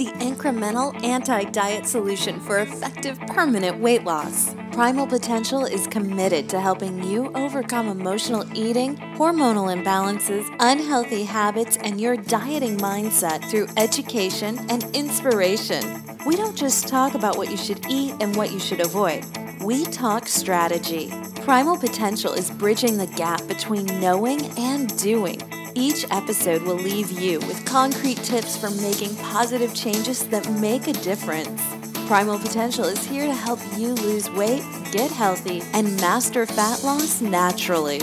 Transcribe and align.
the 0.00 0.06
incremental 0.12 0.98
anti 1.04 1.44
diet 1.44 1.86
solution 1.86 2.40
for 2.40 2.60
effective 2.60 3.20
permanent 3.26 3.80
weight 3.80 4.02
loss. 4.02 4.54
Primal 4.72 5.06
Potential 5.06 5.64
is 5.64 5.86
committed 5.88 6.48
to 6.48 6.60
helping 6.60 7.02
you 7.02 7.32
overcome 7.34 7.88
emotional 7.88 8.46
eating, 8.56 8.96
hormonal 9.16 9.74
imbalances, 9.74 10.48
unhealthy 10.60 11.24
habits, 11.24 11.76
and 11.78 12.00
your 12.00 12.16
dieting 12.16 12.78
mindset 12.78 13.48
through 13.50 13.68
education 13.76 14.58
and 14.70 14.84
inspiration. 14.96 16.02
We 16.24 16.36
don't 16.36 16.56
just 16.56 16.88
talk 16.88 17.14
about 17.14 17.36
what 17.36 17.50
you 17.50 17.56
should 17.56 17.84
eat 17.90 18.14
and 18.20 18.36
what 18.36 18.52
you 18.52 18.60
should 18.60 18.80
avoid. 18.80 19.24
We 19.60 19.84
talk 19.84 20.28
strategy. 20.28 21.12
Primal 21.42 21.76
Potential 21.76 22.32
is 22.32 22.50
bridging 22.50 22.96
the 22.96 23.06
gap 23.06 23.46
between 23.48 23.86
knowing 24.00 24.40
and 24.58 24.96
doing 24.98 25.40
each 25.74 26.04
episode 26.10 26.62
will 26.62 26.74
leave 26.74 27.10
you 27.12 27.38
with 27.40 27.64
concrete 27.64 28.18
tips 28.18 28.56
for 28.56 28.70
making 28.70 29.14
positive 29.16 29.74
changes 29.74 30.28
that 30.28 30.50
make 30.60 30.88
a 30.88 30.92
difference. 30.92 31.89
Primal 32.10 32.40
Potential 32.40 32.86
is 32.86 33.04
here 33.04 33.24
to 33.24 33.32
help 33.32 33.60
you 33.76 33.94
lose 33.94 34.28
weight, 34.30 34.64
get 34.90 35.12
healthy, 35.12 35.62
and 35.72 35.96
master 36.00 36.44
fat 36.44 36.82
loss 36.82 37.20
naturally. 37.20 38.00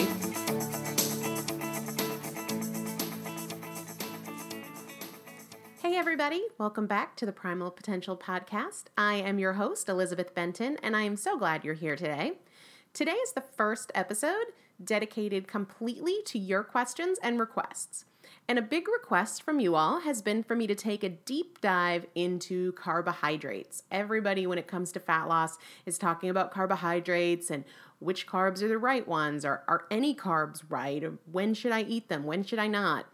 Hey, 5.81 5.97
everybody, 5.97 6.41
welcome 6.57 6.87
back 6.87 7.17
to 7.17 7.25
the 7.25 7.33
Primal 7.33 7.69
Potential 7.69 8.15
Podcast. 8.15 8.85
I 8.97 9.15
am 9.15 9.39
your 9.39 9.51
host, 9.51 9.89
Elizabeth 9.89 10.33
Benton, 10.33 10.77
and 10.81 10.95
I 10.95 11.01
am 11.01 11.17
so 11.17 11.37
glad 11.37 11.65
you're 11.65 11.73
here 11.73 11.97
today. 11.97 12.37
Today 12.93 13.11
is 13.11 13.33
the 13.33 13.43
first 13.57 13.91
episode 13.93 14.45
dedicated 14.81 15.49
completely 15.49 16.19
to 16.27 16.39
your 16.39 16.63
questions 16.63 17.19
and 17.21 17.41
requests. 17.41 18.05
And 18.49 18.57
a 18.57 18.61
big 18.61 18.87
request 18.87 19.43
from 19.43 19.59
you 19.59 19.75
all 19.75 19.99
has 20.01 20.21
been 20.21 20.41
for 20.41 20.55
me 20.55 20.67
to 20.67 20.75
take 20.75 21.03
a 21.03 21.09
deep 21.09 21.59
dive 21.59 22.05
into 22.15 22.71
carbohydrates. 22.73 23.83
Everybody, 23.91 24.47
when 24.47 24.57
it 24.57 24.67
comes 24.67 24.93
to 24.93 25.01
fat 25.01 25.27
loss, 25.27 25.57
is 25.85 25.97
talking 25.97 26.29
about 26.29 26.51
carbohydrates 26.51 27.51
and 27.51 27.65
which 27.99 28.25
carbs 28.25 28.61
are 28.61 28.69
the 28.69 28.77
right 28.77 29.05
ones, 29.07 29.43
or 29.43 29.63
are 29.67 29.85
any 29.91 30.15
carbs 30.15 30.63
right, 30.69 31.03
or 31.03 31.17
when 31.29 31.53
should 31.53 31.71
I 31.71 31.81
eat 31.81 32.09
them, 32.09 32.23
when 32.23 32.43
should 32.43 32.59
I 32.59 32.67
not. 32.67 33.07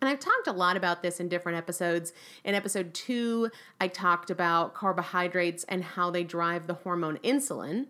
And 0.00 0.08
I've 0.08 0.20
talked 0.20 0.46
a 0.46 0.52
lot 0.52 0.76
about 0.76 1.02
this 1.02 1.18
in 1.18 1.28
different 1.28 1.56
episodes. 1.56 2.12
In 2.44 2.54
episode 2.54 2.94
two, 2.94 3.50
I 3.80 3.88
talked 3.88 4.30
about 4.30 4.74
carbohydrates 4.74 5.64
and 5.64 5.82
how 5.82 6.10
they 6.10 6.24
drive 6.24 6.66
the 6.66 6.74
hormone 6.74 7.18
insulin. 7.18 7.86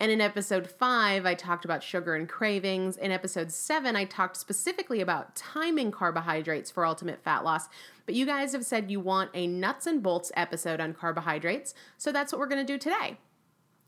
And 0.00 0.12
in 0.12 0.20
episode 0.20 0.70
five, 0.70 1.26
I 1.26 1.34
talked 1.34 1.64
about 1.64 1.82
sugar 1.82 2.14
and 2.14 2.28
cravings. 2.28 2.96
In 2.96 3.10
episode 3.10 3.50
seven, 3.50 3.96
I 3.96 4.04
talked 4.04 4.36
specifically 4.36 5.00
about 5.00 5.34
timing 5.34 5.90
carbohydrates 5.90 6.70
for 6.70 6.86
ultimate 6.86 7.22
fat 7.24 7.42
loss. 7.42 7.68
But 8.06 8.14
you 8.14 8.24
guys 8.24 8.52
have 8.52 8.64
said 8.64 8.92
you 8.92 9.00
want 9.00 9.30
a 9.34 9.48
nuts 9.48 9.86
and 9.88 10.00
bolts 10.00 10.30
episode 10.36 10.80
on 10.80 10.94
carbohydrates. 10.94 11.74
So 11.96 12.12
that's 12.12 12.32
what 12.32 12.38
we're 12.38 12.46
going 12.46 12.64
to 12.64 12.72
do 12.72 12.78
today. 12.78 13.18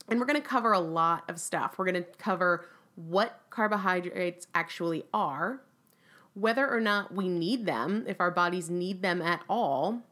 And 0.08 0.18
we're 0.18 0.26
going 0.26 0.40
to 0.40 0.48
cover 0.48 0.72
a 0.72 0.80
lot 0.80 1.30
of 1.30 1.38
stuff. 1.38 1.78
We're 1.78 1.90
going 1.90 2.02
to 2.02 2.10
cover 2.18 2.66
what 2.96 3.42
carbohydrates 3.50 4.48
actually 4.52 5.04
are, 5.14 5.62
whether 6.34 6.68
or 6.68 6.80
not 6.80 7.14
we 7.14 7.28
need 7.28 7.66
them, 7.66 8.04
if 8.08 8.20
our 8.20 8.32
bodies 8.32 8.68
need 8.68 9.00
them 9.00 9.22
at 9.22 9.42
all, 9.48 10.02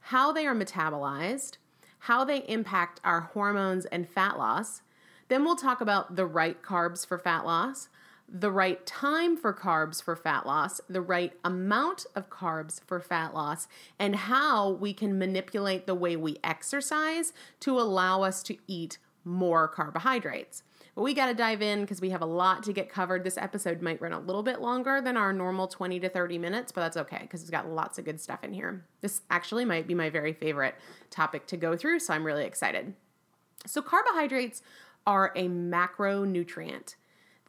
how 0.00 0.30
they 0.30 0.46
are 0.46 0.54
metabolized, 0.54 1.56
how 2.00 2.22
they 2.22 2.40
impact 2.48 3.00
our 3.02 3.22
hormones 3.22 3.86
and 3.86 4.06
fat 4.06 4.36
loss 4.36 4.82
then 5.28 5.44
we'll 5.44 5.56
talk 5.56 5.80
about 5.80 6.16
the 6.16 6.26
right 6.26 6.62
carbs 6.62 7.06
for 7.06 7.18
fat 7.18 7.44
loss, 7.44 7.88
the 8.28 8.50
right 8.50 8.84
time 8.84 9.36
for 9.36 9.54
carbs 9.54 10.02
for 10.02 10.14
fat 10.14 10.44
loss, 10.46 10.80
the 10.88 11.00
right 11.00 11.32
amount 11.44 12.04
of 12.14 12.28
carbs 12.28 12.80
for 12.84 13.00
fat 13.00 13.32
loss, 13.32 13.68
and 13.98 14.16
how 14.16 14.70
we 14.70 14.92
can 14.92 15.18
manipulate 15.18 15.86
the 15.86 15.94
way 15.94 16.16
we 16.16 16.36
exercise 16.44 17.32
to 17.60 17.78
allow 17.78 18.22
us 18.22 18.42
to 18.42 18.56
eat 18.66 18.98
more 19.24 19.68
carbohydrates. 19.68 20.62
But 20.94 21.04
we 21.04 21.14
got 21.14 21.26
to 21.26 21.34
dive 21.34 21.62
in 21.62 21.82
because 21.82 22.00
we 22.00 22.10
have 22.10 22.22
a 22.22 22.26
lot 22.26 22.64
to 22.64 22.72
get 22.72 22.90
covered. 22.90 23.22
This 23.22 23.38
episode 23.38 23.80
might 23.80 24.02
run 24.02 24.12
a 24.12 24.18
little 24.18 24.42
bit 24.42 24.60
longer 24.60 25.00
than 25.00 25.16
our 25.16 25.32
normal 25.32 25.68
20 25.68 26.00
to 26.00 26.08
30 26.08 26.38
minutes, 26.38 26.72
but 26.72 26.80
that's 26.80 26.96
okay 26.96 27.20
because 27.20 27.40
it's 27.40 27.50
got 27.50 27.68
lots 27.68 27.98
of 27.98 28.04
good 28.04 28.20
stuff 28.20 28.42
in 28.42 28.52
here. 28.52 28.84
This 29.00 29.20
actually 29.30 29.64
might 29.64 29.86
be 29.86 29.94
my 29.94 30.10
very 30.10 30.32
favorite 30.32 30.74
topic 31.08 31.46
to 31.46 31.56
go 31.56 31.76
through, 31.76 32.00
so 32.00 32.14
I'm 32.14 32.26
really 32.26 32.44
excited. 32.44 32.94
So, 33.64 33.80
carbohydrates 33.80 34.62
are 35.08 35.32
a 35.34 35.48
macronutrient. 35.48 36.94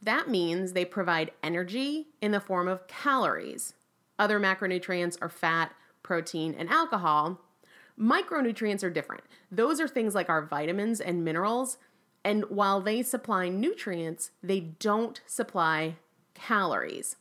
That 0.02 0.30
means 0.30 0.72
they 0.72 0.86
provide 0.86 1.32
energy 1.44 2.08
in 2.22 2.32
the 2.32 2.40
form 2.40 2.70
of 2.70 2.88
calories. 2.88 3.74
Other 4.18 4.40
macronutrients 4.40 5.18
are 5.22 5.28
fat, 5.28 5.74
protein, 6.02 6.56
and 6.58 6.70
alcohol. 6.70 7.42
Micronutrients 8.00 8.82
are 8.82 8.90
different. 8.90 9.26
Those 9.52 9.82
are 9.82 9.90
things 9.90 10.16
like 10.16 10.30
our 10.30 10.46
vitamins 10.46 11.02
and 11.02 11.26
minerals. 11.26 11.78
And 12.24 12.46
while 12.46 12.80
they 12.80 13.02
supply 13.02 13.50
nutrients, 13.50 14.32
they 14.42 14.62
don't 14.62 15.20
supply 15.26 15.98
calories. 16.34 17.18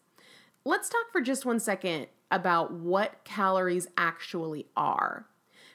Let's 0.64 0.88
talk 0.88 1.10
for 1.10 1.20
just 1.20 1.44
one 1.44 1.58
second 1.58 2.06
about 2.30 2.72
what 2.72 3.24
calories 3.24 3.88
actually 3.96 4.66
are. 4.76 5.26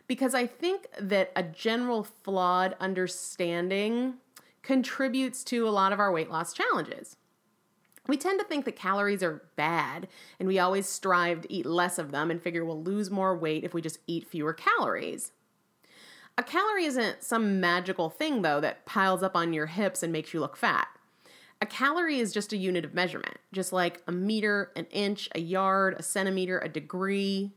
Because 0.08 0.34
I 0.34 0.48
think 0.48 0.88
that 0.98 1.34
a 1.36 1.44
general 1.44 2.04
flawed 2.04 2.78
understanding 2.80 4.20
contributes 4.64 5.44
to 5.44 5.68
a 5.68 5.70
lot 5.70 5.94
of 5.94 6.00
our 6.00 6.12
weight 6.12 6.32
loss 6.32 6.54
challenges. 6.54 7.18
We 8.08 8.18
tend 8.18 8.40
to 8.40 8.46
think 8.46 8.66
that 8.66 8.76
calories 8.76 9.24
are 9.24 9.44
bad, 9.56 10.08
and 10.40 10.48
we 10.48 10.60
always 10.60 10.90
strive 10.90 11.42
to 11.42 11.54
eat 11.54 11.66
less 11.66 11.98
of 11.98 12.12
them 12.12 12.32
and 12.32 12.42
figure 12.42 12.66
we'll 12.66 12.82
lose 12.82 13.10
more 13.10 13.38
weight 13.38 13.64
if 13.64 13.74
we 13.74 13.82
just 13.82 14.00
eat 14.08 14.28
fewer 14.28 14.54
calories. 14.54 15.32
A 16.38 16.44
calorie 16.44 16.86
isn't 16.86 17.24
some 17.24 17.62
magical 17.62 18.10
thing, 18.10 18.42
though, 18.42 18.60
that 18.60 18.86
piles 18.86 19.24
up 19.24 19.36
on 19.36 19.54
your 19.54 19.68
hips 19.68 20.04
and 20.04 20.12
makes 20.12 20.34
you 20.34 20.40
look 20.40 20.58
fat. 20.58 20.88
A 21.62 21.66
calorie 21.66 22.20
is 22.20 22.34
just 22.34 22.52
a 22.52 22.58
unit 22.58 22.84
of 22.84 22.94
measurement, 22.94 23.38
just 23.54 23.72
like 23.72 24.02
a 24.06 24.12
meter, 24.12 24.72
an 24.76 24.86
inch, 24.88 25.30
a 25.34 25.40
yard, 25.40 25.96
a 25.98 26.04
centimeter, 26.04 26.60
a 26.60 26.68
degree. 26.68 27.52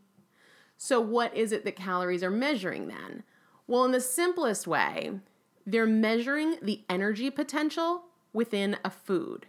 So, 0.77 1.01
what 1.01 1.35
is 1.35 1.51
it 1.51 1.65
that 1.65 1.75
calories 1.75 2.23
are 2.23 2.31
measuring 2.31 2.87
then? 2.87 3.25
Well, 3.67 3.85
in 3.85 3.91
the 3.91 4.01
simplest 4.01 4.69
way, 4.69 5.19
they're 5.67 5.87
measuring 5.87 6.57
the 6.63 6.83
energy 6.89 7.29
potential 7.29 8.05
within 8.33 8.77
a 8.85 8.91
food, 8.91 9.47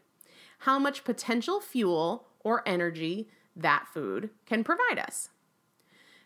how 0.59 0.79
much 0.79 1.03
potential 1.03 1.61
fuel 1.61 2.27
or 2.39 2.67
energy 2.67 3.29
that 3.55 3.87
food 3.93 4.31
can 4.45 4.63
provide 4.63 4.97
us. 4.97 5.29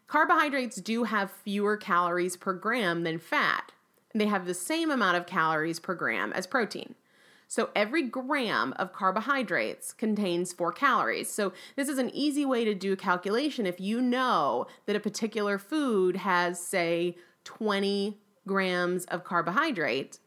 Carbohydrates 0.08 0.78
do 0.78 1.04
have 1.04 1.32
fewer 1.32 1.78
calories 1.78 2.36
per 2.36 2.54
gram 2.54 3.04
than 3.04 3.18
fat, 3.18 3.72
and 4.14 4.22
they 4.22 4.28
have 4.28 4.46
the 4.46 4.54
same 4.54 4.92
amount 4.92 5.18
of 5.18 5.26
calories 5.26 5.80
per 5.80 5.96
gram 5.96 6.32
as 6.34 6.48
protein. 6.48 6.96
So 7.48 7.70
every 7.76 8.04
gram 8.04 8.74
of 8.78 8.94
carbohydrates 8.94 9.92
contains 9.92 10.54
four 10.54 10.72
calories. 10.72 11.30
So 11.30 11.52
this 11.76 11.90
is 11.90 11.98
an 11.98 12.10
easy 12.14 12.46
way 12.46 12.64
to 12.64 12.74
do 12.74 12.94
a 12.94 12.98
calculation 12.98 13.66
if 13.66 13.78
you 13.80 14.02
know 14.02 14.68
that 14.86 14.96
a 14.96 15.02
particular 15.02 15.58
food 15.58 16.16
has, 16.16 16.66
say, 16.66 17.18
20 17.44 18.21
grams 18.48 19.06
of 19.06 19.24
carbohydrate, 19.24 20.20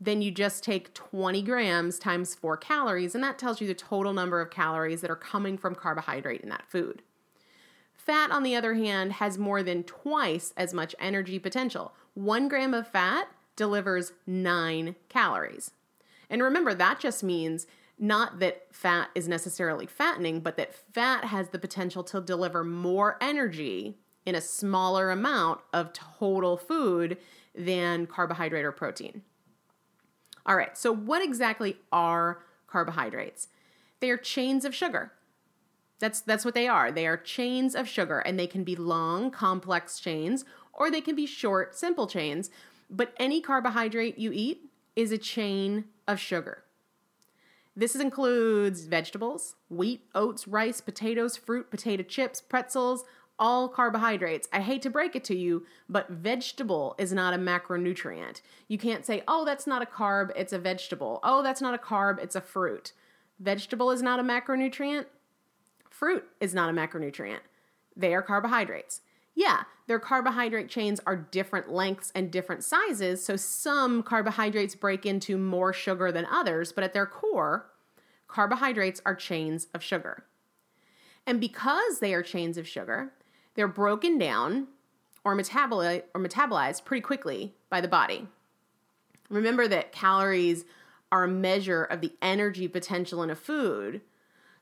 then 0.00 0.20
you 0.20 0.30
just 0.30 0.62
take 0.62 0.94
20 0.94 1.42
grams 1.42 1.98
times 1.98 2.34
four 2.34 2.56
calories, 2.56 3.14
and 3.14 3.24
that 3.24 3.38
tells 3.38 3.60
you 3.60 3.66
the 3.66 3.74
total 3.74 4.12
number 4.12 4.40
of 4.40 4.50
calories 4.50 5.00
that 5.00 5.10
are 5.10 5.16
coming 5.16 5.56
from 5.56 5.74
carbohydrate 5.74 6.42
in 6.42 6.48
that 6.50 6.68
food. 6.68 7.02
Fat, 7.94 8.30
on 8.30 8.42
the 8.42 8.54
other 8.54 8.74
hand, 8.74 9.14
has 9.14 9.38
more 9.38 9.62
than 9.62 9.82
twice 9.82 10.52
as 10.56 10.72
much 10.72 10.94
energy 11.00 11.38
potential. 11.38 11.92
One 12.14 12.46
gram 12.48 12.74
of 12.74 12.86
fat 12.86 13.28
delivers 13.56 14.12
nine 14.26 14.94
calories. 15.08 15.72
And 16.28 16.42
remember, 16.42 16.74
that 16.74 17.00
just 17.00 17.24
means 17.24 17.66
not 17.98 18.38
that 18.40 18.66
fat 18.70 19.08
is 19.14 19.26
necessarily 19.26 19.86
fattening, 19.86 20.40
but 20.40 20.56
that 20.56 20.74
fat 20.92 21.24
has 21.24 21.48
the 21.48 21.58
potential 21.58 22.04
to 22.04 22.20
deliver 22.20 22.62
more 22.62 23.16
energy 23.20 23.96
in 24.26 24.34
a 24.34 24.40
smaller 24.40 25.10
amount 25.10 25.60
of 25.72 25.92
total 25.92 26.56
food 26.56 27.16
than 27.56 28.06
carbohydrate 28.06 28.64
or 28.64 28.72
protein. 28.72 29.22
All 30.44 30.56
right, 30.56 30.76
so 30.76 30.92
what 30.92 31.22
exactly 31.22 31.78
are 31.90 32.42
carbohydrates? 32.66 33.48
They 34.00 34.10
are 34.10 34.16
chains 34.16 34.64
of 34.64 34.74
sugar. 34.74 35.12
That's 35.98 36.20
that's 36.20 36.44
what 36.44 36.54
they 36.54 36.68
are. 36.68 36.92
They 36.92 37.06
are 37.06 37.16
chains 37.16 37.74
of 37.74 37.88
sugar 37.88 38.18
and 38.20 38.38
they 38.38 38.46
can 38.46 38.62
be 38.62 38.76
long, 38.76 39.30
complex 39.30 39.98
chains 39.98 40.44
or 40.72 40.90
they 40.90 41.00
can 41.00 41.16
be 41.16 41.26
short, 41.26 41.74
simple 41.74 42.06
chains, 42.06 42.50
but 42.90 43.14
any 43.18 43.40
carbohydrate 43.40 44.18
you 44.18 44.30
eat 44.32 44.70
is 44.94 45.10
a 45.10 45.18
chain 45.18 45.84
of 46.06 46.20
sugar. 46.20 46.64
This 47.74 47.94
includes 47.94 48.84
vegetables, 48.84 49.56
wheat, 49.68 50.02
oats, 50.14 50.48
rice, 50.48 50.80
potatoes, 50.80 51.36
fruit, 51.36 51.70
potato 51.70 52.02
chips, 52.02 52.40
pretzels, 52.40 53.04
all 53.38 53.68
carbohydrates. 53.68 54.48
I 54.52 54.60
hate 54.60 54.82
to 54.82 54.90
break 54.90 55.14
it 55.14 55.24
to 55.24 55.36
you, 55.36 55.66
but 55.88 56.08
vegetable 56.08 56.94
is 56.98 57.12
not 57.12 57.34
a 57.34 57.38
macronutrient. 57.38 58.40
You 58.68 58.78
can't 58.78 59.04
say, 59.04 59.22
oh, 59.28 59.44
that's 59.44 59.66
not 59.66 59.82
a 59.82 59.86
carb, 59.86 60.30
it's 60.36 60.52
a 60.52 60.58
vegetable. 60.58 61.20
Oh, 61.22 61.42
that's 61.42 61.60
not 61.60 61.74
a 61.74 61.78
carb, 61.78 62.22
it's 62.22 62.36
a 62.36 62.40
fruit. 62.40 62.92
Vegetable 63.38 63.90
is 63.90 64.02
not 64.02 64.20
a 64.20 64.22
macronutrient. 64.22 65.06
Fruit 65.90 66.24
is 66.40 66.54
not 66.54 66.70
a 66.70 66.72
macronutrient. 66.72 67.40
They 67.96 68.14
are 68.14 68.22
carbohydrates. 68.22 69.00
Yeah, 69.34 69.64
their 69.86 69.98
carbohydrate 69.98 70.70
chains 70.70 71.00
are 71.06 71.16
different 71.16 71.70
lengths 71.70 72.10
and 72.14 72.30
different 72.30 72.64
sizes, 72.64 73.22
so 73.22 73.36
some 73.36 74.02
carbohydrates 74.02 74.74
break 74.74 75.04
into 75.04 75.36
more 75.36 75.74
sugar 75.74 76.10
than 76.10 76.24
others, 76.26 76.72
but 76.72 76.84
at 76.84 76.94
their 76.94 77.06
core, 77.06 77.70
carbohydrates 78.28 79.02
are 79.04 79.14
chains 79.14 79.66
of 79.74 79.82
sugar. 79.82 80.24
And 81.26 81.40
because 81.40 81.98
they 81.98 82.14
are 82.14 82.22
chains 82.22 82.56
of 82.56 82.66
sugar, 82.66 83.12
they're 83.56 83.66
broken 83.66 84.18
down 84.18 84.68
or 85.24 85.36
metabolized 85.36 86.04
or 86.14 86.20
metabolized 86.20 86.84
pretty 86.84 87.00
quickly 87.00 87.54
by 87.68 87.80
the 87.80 87.88
body. 87.88 88.28
Remember 89.28 89.66
that 89.66 89.90
calories 89.90 90.64
are 91.10 91.24
a 91.24 91.28
measure 91.28 91.82
of 91.82 92.00
the 92.00 92.12
energy 92.22 92.68
potential 92.68 93.22
in 93.22 93.30
a 93.30 93.34
food. 93.34 94.02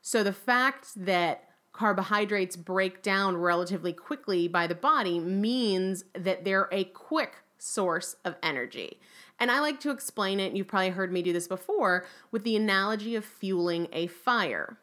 So 0.01 0.23
the 0.23 0.33
fact 0.33 0.89
that 0.95 1.49
carbohydrates 1.73 2.55
break 2.55 3.01
down 3.01 3.37
relatively 3.37 3.93
quickly 3.93 4.47
by 4.47 4.65
the 4.65 4.75
body 4.75 5.19
means 5.19 6.05
that 6.13 6.45
they're 6.45 6.69
a 6.71 6.85
quick 6.85 7.43
source 7.57 8.15
of 8.23 8.35
energy. 8.41 8.99
And 9.39 9.51
I 9.51 9.59
like 9.59 9.79
to 9.81 9.91
explain 9.91 10.39
it, 10.39 10.55
you've 10.55 10.67
probably 10.67 10.89
heard 10.89 11.11
me 11.11 11.21
do 11.21 11.33
this 11.33 11.47
before, 11.47 12.05
with 12.31 12.43
the 12.43 12.55
analogy 12.55 13.15
of 13.15 13.25
fueling 13.25 13.87
a 13.91 14.07
fire. 14.07 14.77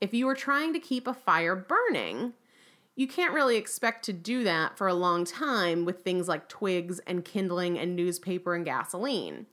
If 0.00 0.14
you 0.14 0.28
are 0.28 0.34
trying 0.34 0.72
to 0.72 0.80
keep 0.80 1.06
a 1.06 1.12
fire 1.12 1.54
burning, 1.54 2.32
you 2.98 3.06
can't 3.06 3.32
really 3.32 3.56
expect 3.56 4.04
to 4.04 4.12
do 4.12 4.42
that 4.42 4.76
for 4.76 4.88
a 4.88 4.92
long 4.92 5.24
time 5.24 5.84
with 5.84 6.02
things 6.02 6.26
like 6.26 6.48
twigs 6.48 6.98
and 7.06 7.24
kindling 7.24 7.78
and 7.78 7.94
newspaper 7.94 8.56
and 8.56 8.64
gasoline. 8.64 9.46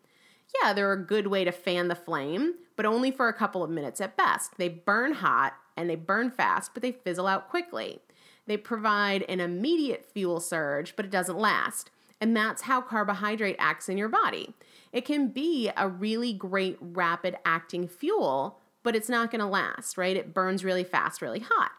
Yeah, 0.59 0.73
they're 0.73 0.91
a 0.91 1.05
good 1.05 1.27
way 1.27 1.43
to 1.43 1.51
fan 1.51 1.87
the 1.87 1.93
flame, 1.93 2.55
but 2.75 2.87
only 2.87 3.11
for 3.11 3.27
a 3.27 3.33
couple 3.33 3.63
of 3.63 3.69
minutes 3.69 4.01
at 4.01 4.17
best. 4.17 4.57
They 4.57 4.67
burn 4.67 5.13
hot 5.13 5.53
and 5.77 5.87
they 5.87 5.95
burn 5.95 6.31
fast, 6.31 6.71
but 6.73 6.81
they 6.81 6.91
fizzle 6.91 7.27
out 7.27 7.47
quickly. 7.47 7.99
They 8.47 8.57
provide 8.57 9.21
an 9.29 9.39
immediate 9.39 10.09
fuel 10.11 10.39
surge, 10.39 10.95
but 10.95 11.05
it 11.05 11.11
doesn't 11.11 11.37
last. 11.37 11.91
And 12.19 12.35
that's 12.35 12.63
how 12.63 12.81
carbohydrate 12.81 13.57
acts 13.59 13.87
in 13.87 13.99
your 13.99 14.09
body. 14.09 14.55
It 14.91 15.05
can 15.05 15.27
be 15.27 15.69
a 15.77 15.87
really 15.87 16.33
great 16.33 16.79
rapid 16.81 17.35
acting 17.45 17.87
fuel, 17.87 18.57
but 18.81 18.95
it's 18.95 19.09
not 19.09 19.29
to 19.29 19.45
last, 19.45 19.99
right? 19.99 20.17
It 20.17 20.33
burns 20.33 20.63
really 20.63 20.83
fast, 20.83 21.21
really 21.21 21.45
hot. 21.47 21.73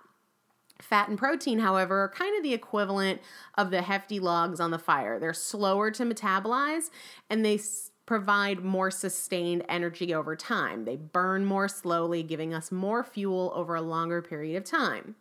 Fat 0.80 1.08
and 1.08 1.18
protein, 1.18 1.58
however, 1.60 2.00
are 2.02 2.08
kind 2.08 2.36
of 2.36 2.42
the 2.42 2.52
equivalent 2.52 3.20
of 3.56 3.70
the 3.70 3.82
hefty 3.82 4.20
logs 4.20 4.60
on 4.60 4.70
the 4.70 4.78
fire. 4.78 5.18
They're 5.18 5.32
slower 5.32 5.90
to 5.92 6.04
metabolize 6.04 6.90
and 7.30 7.44
they 7.44 7.54
s- 7.54 7.90
provide 8.04 8.62
more 8.62 8.90
sustained 8.90 9.64
energy 9.68 10.14
over 10.14 10.36
time. 10.36 10.84
They 10.84 10.96
burn 10.96 11.44
more 11.44 11.66
slowly, 11.66 12.22
giving 12.22 12.52
us 12.52 12.70
more 12.70 13.02
fuel 13.02 13.52
over 13.54 13.74
a 13.74 13.80
longer 13.80 14.20
period 14.22 14.56
of 14.56 14.64
time. 14.64 15.16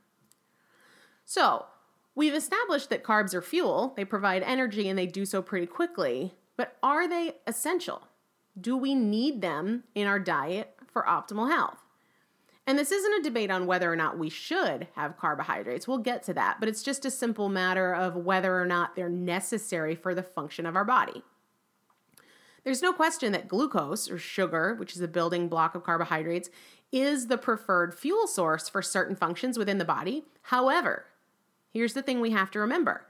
So, 1.24 1.66
we've 2.14 2.36
established 2.36 2.90
that 2.90 3.04
carbs 3.04 3.34
are 3.34 3.42
fuel, 3.42 3.94
they 3.96 4.06
provide 4.06 4.44
energy, 4.44 4.88
and 4.88 5.00
they 5.00 5.08
do 5.08 5.26
so 5.26 5.42
pretty 5.42 5.66
quickly. 5.66 6.36
But 6.58 6.78
are 6.84 7.08
they 7.08 7.36
essential? 7.48 8.08
Do 8.60 8.78
we 8.78 8.94
need 8.94 9.42
them 9.42 9.84
in 9.96 10.06
our 10.06 10.20
diet 10.20 10.76
for 10.88 11.04
optimal 11.04 11.50
health? 11.50 11.85
And 12.68 12.80
this 12.80 12.92
isn't 12.92 13.20
a 13.20 13.24
debate 13.24 13.52
on 13.52 13.68
whether 13.68 13.92
or 13.92 13.96
not 13.96 14.18
we 14.18 14.30
should 14.30 14.88
have 14.96 15.18
carbohydrates. 15.18 15.88
We'll 15.88 16.00
get 16.00 16.24
to 16.24 16.34
that, 16.34 16.60
but 16.60 16.68
it's 16.68 16.82
just 16.82 17.06
a 17.06 17.12
simple 17.12 17.48
matter 17.48 17.94
of 17.94 18.16
whether 18.16 18.60
or 18.60 18.66
not 18.66 18.96
they're 18.96 19.08
necessary 19.08 19.96
for 19.96 20.16
the 20.16 20.24
function 20.24 20.66
of 20.66 20.76
our 20.76 20.86
body. 20.86 21.24
There's 22.64 22.82
no 22.82 22.92
question 22.92 23.32
that 23.34 23.48
glucose, 23.48 24.10
or 24.10 24.18
sugar, 24.18 24.74
which 24.74 24.96
is 24.96 25.02
a 25.02 25.08
building 25.08 25.48
block 25.48 25.76
of 25.76 25.84
carbohydrates, 25.84 26.50
is 26.92 27.28
the 27.28 27.38
preferred 27.38 27.94
fuel 27.94 28.26
source 28.26 28.68
for 28.68 28.82
certain 28.82 29.16
functions 29.16 29.60
within 29.60 29.78
the 29.78 29.86
body. 29.86 30.24
However, 30.44 31.06
here's 31.72 31.94
the 31.94 32.02
thing 32.02 32.20
we 32.20 32.32
have 32.32 32.50
to 32.52 32.60
remember 32.60 33.06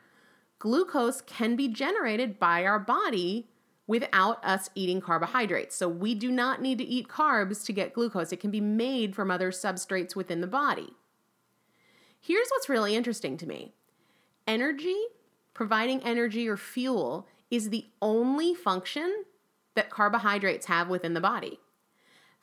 glucose 0.59 1.21
can 1.21 1.55
be 1.55 1.67
generated 1.67 2.39
by 2.39 2.65
our 2.65 2.79
body 2.79 3.47
without 3.87 4.43
us 4.43 4.69
eating 4.75 5.01
carbohydrates. 5.01 5.75
So 5.75 5.87
we 5.87 6.15
do 6.15 6.31
not 6.31 6.61
need 6.61 6.77
to 6.79 6.83
eat 6.83 7.07
carbs 7.07 7.65
to 7.65 7.73
get 7.73 7.93
glucose, 7.93 8.31
it 8.31 8.39
can 8.39 8.51
be 8.51 8.61
made 8.61 9.15
from 9.15 9.29
other 9.29 9.51
substrates 9.51 10.15
within 10.15 10.41
the 10.41 10.47
body. 10.47 10.93
Here's 12.19 12.49
what's 12.49 12.69
really 12.69 12.95
interesting 12.95 13.37
to 13.37 13.47
me 13.47 13.73
energy, 14.47 14.97
providing 15.53 16.01
energy 16.03 16.47
or 16.47 16.57
fuel, 16.57 17.27
is 17.51 17.69
the 17.69 17.85
only 18.01 18.53
function 18.53 19.25
that 19.75 19.89
carbohydrates 19.89 20.65
have 20.65 20.89
within 20.89 21.13
the 21.13 21.21
body. 21.21 21.59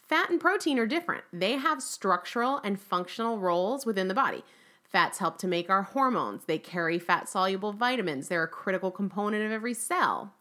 Fat 0.00 0.30
and 0.30 0.40
protein 0.40 0.78
are 0.78 0.86
different. 0.86 1.24
They 1.32 1.52
have 1.52 1.82
structural 1.82 2.58
and 2.58 2.78
functional 2.78 3.38
roles 3.38 3.86
within 3.86 4.08
the 4.08 4.14
body. 4.14 4.44
Fats 4.84 5.18
help 5.18 5.38
to 5.38 5.48
make 5.48 5.70
our 5.70 5.82
hormones. 5.82 6.44
They 6.44 6.58
carry 6.58 6.98
fat 6.98 7.28
soluble 7.28 7.72
vitamins. 7.72 8.28
They're 8.28 8.42
a 8.42 8.48
critical 8.48 8.90
component 8.90 9.46
of 9.46 9.50
every 9.50 9.72
cell. 9.72 10.34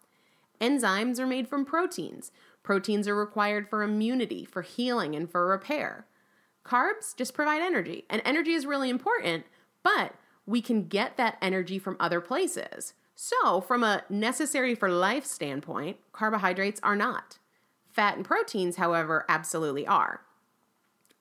Enzymes 0.62 1.20
are 1.20 1.25
made 1.25 1.48
from 1.48 1.65
proteins. 1.65 2.32
Proteins 2.63 3.08
are 3.08 3.15
required 3.15 3.68
for 3.68 3.82
immunity, 3.82 4.46
for 4.46 4.62
healing, 4.62 5.15
and 5.15 5.30
for 5.30 5.48
repair. 5.48 6.06
Carbs 6.63 7.15
just 7.15 7.34
provide 7.34 7.62
energy, 7.62 8.06
and 8.10 8.22
energy 8.24 8.53
is 8.53 8.68
really 8.68 8.89
important, 8.89 9.46
but 9.82 10.13
we 10.46 10.62
can 10.62 10.88
get 10.88 11.18
that 11.18 11.38
energy 11.41 11.80
from 11.80 11.98
other 12.00 12.22
places. 12.22 12.94
So, 13.15 13.62
from 13.62 13.84
a 13.84 14.03
necessary 14.10 14.75
for 14.75 14.89
life 14.89 15.25
standpoint, 15.25 15.98
carbohydrates 16.13 16.80
are 16.84 16.96
not. 16.96 17.39
Fat 17.91 18.15
and 18.15 18.25
proteins, 18.25 18.77
however, 18.77 19.25
absolutely 19.27 19.86
are. 19.88 20.22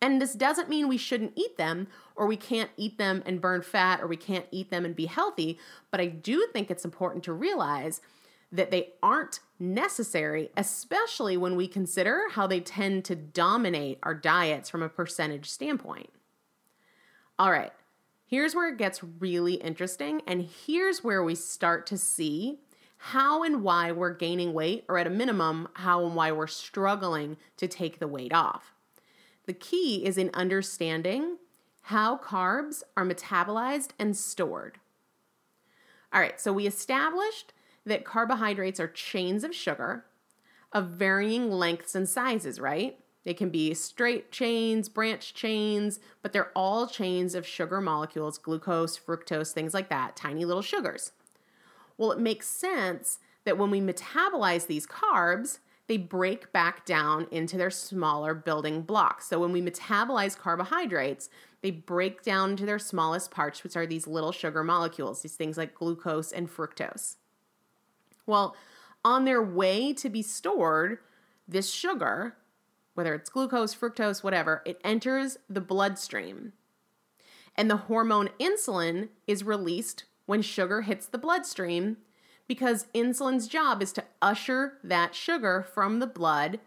And 0.03 0.21
this 0.21 0.35
doesn't 0.35 0.71
mean 0.71 0.89
we 0.89 0.97
shouldn't 0.97 1.37
eat 1.37 1.57
them 1.57 1.89
or 2.17 2.27
we 2.27 2.37
can't 2.37 2.71
eat 2.77 2.97
them 2.97 3.23
and 3.27 3.41
burn 3.41 3.63
fat 3.63 4.01
or 4.01 4.07
we 4.07 4.17
can't 4.17 4.47
eat 4.51 4.71
them 4.71 4.85
and 4.85 4.97
be 4.97 5.07
healthy, 5.07 5.59
but 5.91 6.01
I 6.01 6.07
do 6.07 6.47
think 6.53 6.71
it's 6.71 6.85
important 6.85 7.25
to 7.25 7.33
realize 7.33 8.01
that 8.53 8.71
they 8.71 8.91
aren't 9.03 9.41
necessary, 9.59 10.51
especially 10.57 11.37
when 11.37 11.57
we 11.57 11.69
consider 11.69 12.23
how 12.33 12.47
they 12.47 12.61
tend 12.61 13.05
to 13.05 13.15
dominate 13.15 13.99
our 14.03 14.15
diets 14.15 14.69
from 14.69 14.83
a 14.83 14.89
percentage 14.89 15.49
standpoint. 15.49 16.11
All 17.39 17.51
right, 17.51 17.73
here's 18.27 18.55
where 18.55 18.69
it 18.69 18.79
gets 18.79 19.05
really 19.19 19.55
interesting, 19.55 20.23
and 20.27 20.49
here's 20.67 21.05
where 21.05 21.23
we 21.23 21.35
start 21.35 21.87
to 21.87 21.99
see 21.99 22.59
how 23.05 23.43
and 23.43 23.63
why 23.63 23.93
we're 23.93 24.13
gaining 24.13 24.53
weight, 24.53 24.85
or 24.87 24.99
at 24.99 25.07
a 25.07 25.11
minimum, 25.11 25.69
how 25.75 26.05
and 26.05 26.15
why 26.15 26.31
we're 26.31 26.47
struggling 26.47 27.39
to 27.57 27.67
take 27.67 27.99
the 27.99 28.09
weight 28.09 28.33
off. 28.33 28.75
The 29.47 29.55
key 29.55 30.05
is 30.05 30.19
in 30.19 30.31
understanding 30.35 31.39
how 31.85 32.19
carbs 32.19 32.83
are 32.97 33.07
metabolized 33.07 33.91
and 33.99 34.15
stored. 34.15 34.79
All 36.13 36.21
right, 36.21 36.39
so 36.39 36.53
we 36.53 36.67
established 36.67 37.55
that 37.87 38.05
carbohydrates 38.05 38.81
are 38.81 38.89
chains 38.89 39.45
of 39.45 39.55
sugar 39.55 40.05
of 40.73 40.89
varying 40.89 41.51
lengths 41.51 41.95
and 41.95 42.09
sizes, 42.09 42.61
right? 42.61 42.99
They 43.25 43.35
can 43.35 43.51
be 43.51 43.75
straight 43.75 44.31
chains, 44.33 44.89
branch 44.89 45.35
chains, 45.35 46.01
but 46.23 46.33
they're 46.33 46.53
all 46.55 46.87
chains 46.87 47.35
of 47.35 47.47
sugar 47.47 47.81
molecules, 47.81 48.39
glucose, 48.39 48.99
fructose, 48.99 49.53
things 49.53 49.75
like 49.75 49.89
that, 49.91 50.17
tiny 50.17 50.45
little 50.45 50.63
sugars. 50.63 51.13
Well, 51.99 52.13
it 52.13 52.19
makes 52.19 52.47
sense 52.47 53.19
that 53.45 53.59
when 53.59 53.71
we 53.71 53.81
metabolize 53.81 54.67
these 54.67 54.87
carbs, 54.87 55.59
they 55.87 55.97
break 55.97 56.53
back 56.53 56.87
down 56.87 57.27
into 57.31 57.59
their 57.59 57.71
smaller 57.71 58.33
building 58.33 58.83
blocks. 58.83 59.27
So 59.27 59.41
when 59.41 59.53
we 59.53 59.61
metabolize 59.61 60.39
carbohydrates, 60.39 61.29
they 61.63 61.73
break 61.73 62.23
down 62.23 62.57
to 62.57 62.65
their 62.65 62.79
smallest 62.79 63.31
parts, 63.31 63.63
which 63.63 63.77
are 63.77 63.87
these 63.87 64.07
little 64.07 64.33
sugar 64.33 64.65
molecules, 64.65 65.21
these 65.23 65.35
things 65.35 65.59
like 65.59 65.75
glucose 65.75 66.33
and 66.33 66.49
fructose. 66.49 67.17
Well, 68.27 68.57
on 69.05 69.25
their 69.25 69.43
way 69.43 69.93
to 69.95 70.09
be 70.09 70.23
stored, 70.23 70.99
this 71.49 71.71
sugar, 71.71 72.37
whether 72.95 73.15
it's 73.15 73.31
glucose, 73.31 73.75
fructose, 73.75 74.23
whatever, 74.23 74.63
it 74.65 74.81
enters 74.85 75.39
the 75.49 75.61
bloodstream. 75.61 76.53
And 77.57 77.71
the 77.71 77.77
hormone 77.77 78.31
insulin 78.39 79.09
is 79.27 79.43
released 79.45 80.05
when 80.27 80.43
sugar 80.43 80.83
hits 80.83 81.07
the 81.07 81.19
bloodstream 81.19 81.97
because 82.47 82.87
insulin's 82.95 83.49
job 83.49 83.83
is 83.83 83.93
to 83.93 84.05
usher 84.21 84.75
that 84.85 85.15
sugar 85.15 85.67
from 85.75 85.99
the 85.99 86.07
blood 86.07 86.61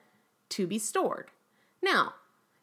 to 0.49 0.67
be 0.67 0.79
stored. 0.79 1.29
Now, 1.81 2.13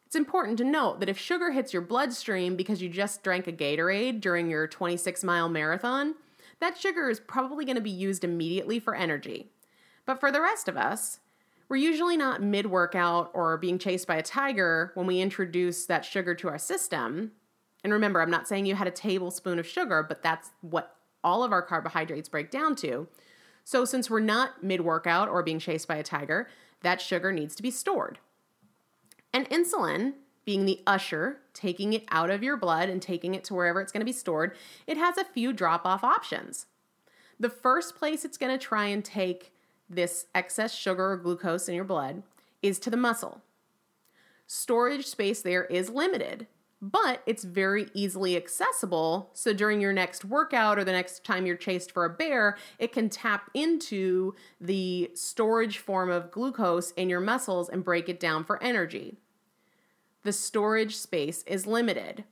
it's 0.06 0.16
important 0.16 0.58
to 0.58 0.64
note 0.64 1.00
that 1.00 1.08
if 1.08 1.18
sugar 1.18 1.52
hits 1.52 1.72
your 1.72 1.82
bloodstream 1.82 2.56
because 2.56 2.82
you 2.82 2.88
just 2.88 3.22
drank 3.22 3.46
a 3.46 3.52
Gatorade 3.52 4.20
during 4.20 4.50
your 4.50 4.66
26 4.66 5.22
mile 5.22 5.48
marathon, 5.48 6.14
that 6.60 6.78
sugar 6.78 7.10
is 7.10 7.20
probably 7.20 7.64
going 7.64 7.76
to 7.76 7.82
be 7.82 7.90
used 7.90 8.24
immediately 8.24 8.78
for 8.78 8.94
energy. 8.94 9.50
But 10.04 10.20
for 10.20 10.30
the 10.30 10.40
rest 10.40 10.68
of 10.68 10.76
us, 10.76 11.20
we're 11.68 11.76
usually 11.76 12.16
not 12.16 12.42
mid 12.42 12.66
workout 12.66 13.30
or 13.32 13.56
being 13.56 13.78
chased 13.78 14.06
by 14.06 14.16
a 14.16 14.22
tiger 14.22 14.92
when 14.94 15.06
we 15.06 15.20
introduce 15.20 15.86
that 15.86 16.04
sugar 16.04 16.34
to 16.34 16.48
our 16.48 16.58
system. 16.58 17.32
And 17.84 17.92
remember, 17.92 18.20
I'm 18.20 18.30
not 18.30 18.48
saying 18.48 18.66
you 18.66 18.74
had 18.74 18.88
a 18.88 18.92
tablespoon 18.92 19.58
of 19.58 19.66
sugar, 19.66 20.02
but 20.02 20.22
that's 20.22 20.50
what 20.60 20.96
all 21.22 21.44
of 21.44 21.52
our 21.52 21.62
carbohydrates 21.62 22.28
break 22.28 22.50
down 22.50 22.74
to. 22.76 23.08
So, 23.64 23.84
since 23.84 24.10
we're 24.10 24.20
not 24.20 24.64
mid 24.64 24.80
workout 24.80 25.28
or 25.28 25.42
being 25.42 25.58
chased 25.58 25.86
by 25.86 25.96
a 25.96 26.02
tiger, 26.02 26.48
that 26.82 27.00
sugar 27.00 27.30
needs 27.30 27.54
to 27.54 27.62
be 27.62 27.70
stored. 27.70 28.18
And 29.32 29.48
insulin, 29.48 30.14
being 30.44 30.64
the 30.64 30.80
usher, 30.86 31.38
taking 31.60 31.92
it 31.92 32.04
out 32.10 32.30
of 32.30 32.42
your 32.42 32.56
blood 32.56 32.88
and 32.88 33.02
taking 33.02 33.34
it 33.34 33.44
to 33.44 33.54
wherever 33.54 33.80
it's 33.80 33.92
going 33.92 34.00
to 34.00 34.04
be 34.06 34.12
stored, 34.12 34.56
it 34.86 34.96
has 34.96 35.18
a 35.18 35.24
few 35.24 35.52
drop 35.52 35.84
off 35.84 36.02
options. 36.02 36.66
The 37.38 37.50
first 37.50 37.96
place 37.96 38.24
it's 38.24 38.38
going 38.38 38.56
to 38.56 38.64
try 38.64 38.86
and 38.86 39.04
take 39.04 39.52
this 39.88 40.26
excess 40.34 40.74
sugar 40.74 41.12
or 41.12 41.16
glucose 41.16 41.68
in 41.68 41.74
your 41.74 41.84
blood 41.84 42.22
is 42.62 42.78
to 42.80 42.90
the 42.90 42.96
muscle. 42.96 43.42
Storage 44.46 45.06
space 45.06 45.42
there 45.42 45.64
is 45.64 45.90
limited, 45.90 46.46
but 46.82 47.22
it's 47.26 47.44
very 47.44 47.88
easily 47.94 48.36
accessible. 48.36 49.30
So 49.32 49.52
during 49.52 49.80
your 49.80 49.92
next 49.92 50.24
workout 50.24 50.78
or 50.78 50.84
the 50.84 50.92
next 50.92 51.24
time 51.24 51.46
you're 51.46 51.56
chased 51.56 51.92
for 51.92 52.04
a 52.04 52.10
bear, 52.10 52.56
it 52.78 52.92
can 52.92 53.08
tap 53.10 53.50
into 53.54 54.34
the 54.60 55.10
storage 55.14 55.78
form 55.78 56.10
of 56.10 56.30
glucose 56.30 56.92
in 56.92 57.08
your 57.08 57.20
muscles 57.20 57.68
and 57.68 57.84
break 57.84 58.08
it 58.08 58.20
down 58.20 58.44
for 58.44 58.62
energy. 58.62 59.18
The 60.22 60.32
storage 60.32 60.96
space 60.96 61.42
is 61.44 61.66
limited. 61.66 62.24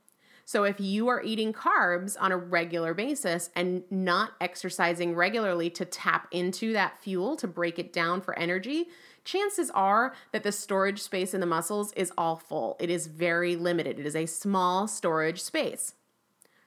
So 0.45 0.65
if 0.65 0.81
you 0.81 1.09
are 1.09 1.23
eating 1.23 1.53
carbs 1.53 2.17
on 2.19 2.33
a 2.33 2.37
regular 2.39 2.95
basis 2.95 3.51
and 3.55 3.83
not 3.91 4.33
exercising 4.41 5.15
regularly 5.15 5.69
to 5.71 5.85
tap 5.85 6.27
into 6.31 6.73
that 6.73 7.03
fuel 7.03 7.37
to 7.37 7.47
break 7.47 7.79
it 7.79 7.93
down 7.93 8.23
for 8.23 8.39
energy, 8.39 8.89
chances 9.25 9.71
are 9.73 10.15
that 10.33 10.45
the 10.45 10.53
storage 10.53 11.03
space 11.03 11.35
in 11.35 11.41
the 11.41 11.47
muscles 11.47 11.93
is 11.93 12.13
all 12.17 12.37
full. 12.37 12.79
It 12.81 12.89
is 12.89 13.09
very 13.09 13.57
limited. 13.57 13.99
It 13.99 14.07
is 14.07 14.17
a 14.17 14.25
small 14.25 14.89
storage 14.89 15.43
space. 15.43 15.93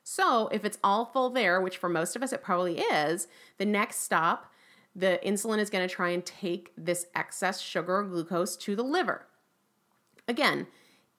So 0.03 0.47
if 0.49 0.63
it's 0.63 0.77
all 0.83 1.05
full 1.05 1.31
there, 1.31 1.59
which 1.59 1.77
for 1.77 1.89
most 1.89 2.15
of 2.15 2.21
us 2.21 2.33
it 2.33 2.43
probably 2.43 2.81
is, 2.81 3.27
the 3.57 3.65
next 3.65 4.01
stop, 4.01 4.51
the 4.95 5.19
insulin 5.25 5.57
is 5.57 5.69
going 5.71 5.87
to 5.87 5.93
try 5.93 6.09
and 6.09 6.23
take 6.23 6.71
this 6.77 7.07
excess 7.15 7.59
sugar 7.59 7.97
or 7.97 8.03
glucose 8.03 8.55
to 8.57 8.75
the 8.75 8.83
liver. 8.83 9.25
Again, 10.27 10.67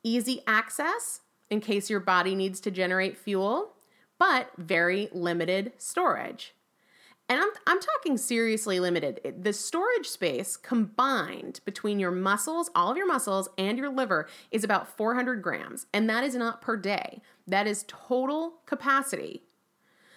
easy 0.02 0.42
access 0.47 1.21
in 1.50 1.61
case 1.61 1.90
your 1.90 2.00
body 2.00 2.35
needs 2.35 2.61
to 2.61 2.71
generate 2.71 3.16
fuel, 3.16 3.75
but 4.18 4.50
very 4.56 5.09
limited 5.12 5.73
storage. 5.76 6.54
And 7.28 7.40
I'm, 7.40 7.50
I'm 7.66 7.80
talking 7.80 8.18
seriously 8.18 8.80
limited. 8.80 9.37
The 9.40 9.52
storage 9.52 10.06
space 10.06 10.56
combined 10.56 11.61
between 11.64 11.99
your 11.99 12.11
muscles, 12.11 12.71
all 12.75 12.90
of 12.90 12.97
your 12.97 13.06
muscles, 13.06 13.49
and 13.56 13.78
your 13.78 13.90
liver 13.90 14.28
is 14.50 14.64
about 14.64 14.97
400 14.97 15.40
grams. 15.40 15.87
And 15.94 16.11
that 16.11 16.25
is 16.25 16.35
not 16.35 16.61
per 16.61 16.76
day, 16.76 17.23
that 17.47 17.66
is 17.66 17.85
total 17.88 18.61
capacity. 18.66 19.44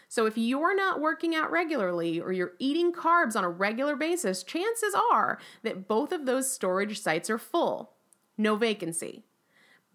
So 0.08 0.26
if 0.26 0.38
you're 0.38 0.76
not 0.76 1.02
working 1.02 1.36
out 1.36 1.52
regularly 1.52 2.20
or 2.20 2.32
you're 2.32 2.54
eating 2.60 2.94
carbs 2.94 3.36
on 3.36 3.44
a 3.44 3.50
regular 3.50 3.96
basis, 3.96 4.44
chances 4.44 4.94
are 5.12 5.40
that 5.64 5.88
both 5.88 6.12
of 6.12 6.26
those 6.26 6.52
storage 6.52 7.00
sites 7.00 7.30
are 7.30 7.38
full, 7.38 7.94
no 8.38 8.56
vacancy. 8.56 9.24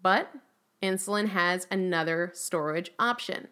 But 0.01 0.33
insulin 0.81 1.29
has 1.29 1.67
another 1.69 2.31
storage 2.33 2.91
option. 2.97 3.47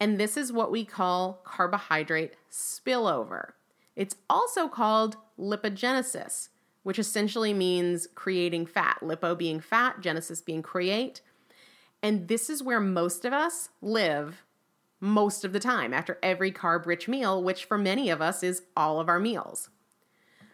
And 0.00 0.18
this 0.18 0.36
is 0.36 0.52
what 0.52 0.70
we 0.70 0.84
call 0.84 1.40
carbohydrate 1.44 2.34
spillover. 2.50 3.52
It's 3.96 4.16
also 4.28 4.68
called 4.68 5.16
lipogenesis, 5.38 6.48
which 6.82 6.98
essentially 6.98 7.54
means 7.54 8.08
creating 8.14 8.66
fat. 8.66 8.98
Lipo 9.02 9.36
being 9.36 9.60
fat, 9.60 10.00
genesis 10.00 10.40
being 10.40 10.62
create. 10.62 11.20
And 12.02 12.28
this 12.28 12.50
is 12.50 12.62
where 12.62 12.80
most 12.80 13.24
of 13.24 13.32
us 13.32 13.70
live 13.80 14.44
most 15.00 15.44
of 15.44 15.52
the 15.52 15.60
time 15.60 15.92
after 15.92 16.18
every 16.22 16.50
carb 16.50 16.86
rich 16.86 17.08
meal, 17.08 17.42
which 17.42 17.64
for 17.64 17.78
many 17.78 18.10
of 18.10 18.20
us 18.20 18.42
is 18.42 18.62
all 18.76 19.00
of 19.00 19.08
our 19.08 19.20
meals. 19.20 19.70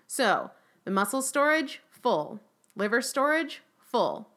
So, 0.06 0.50
the 0.84 0.90
muscle 0.90 1.22
storage, 1.22 1.80
full. 1.88 2.40
Liver 2.74 3.00
storage, 3.02 3.62
full. 3.78 4.29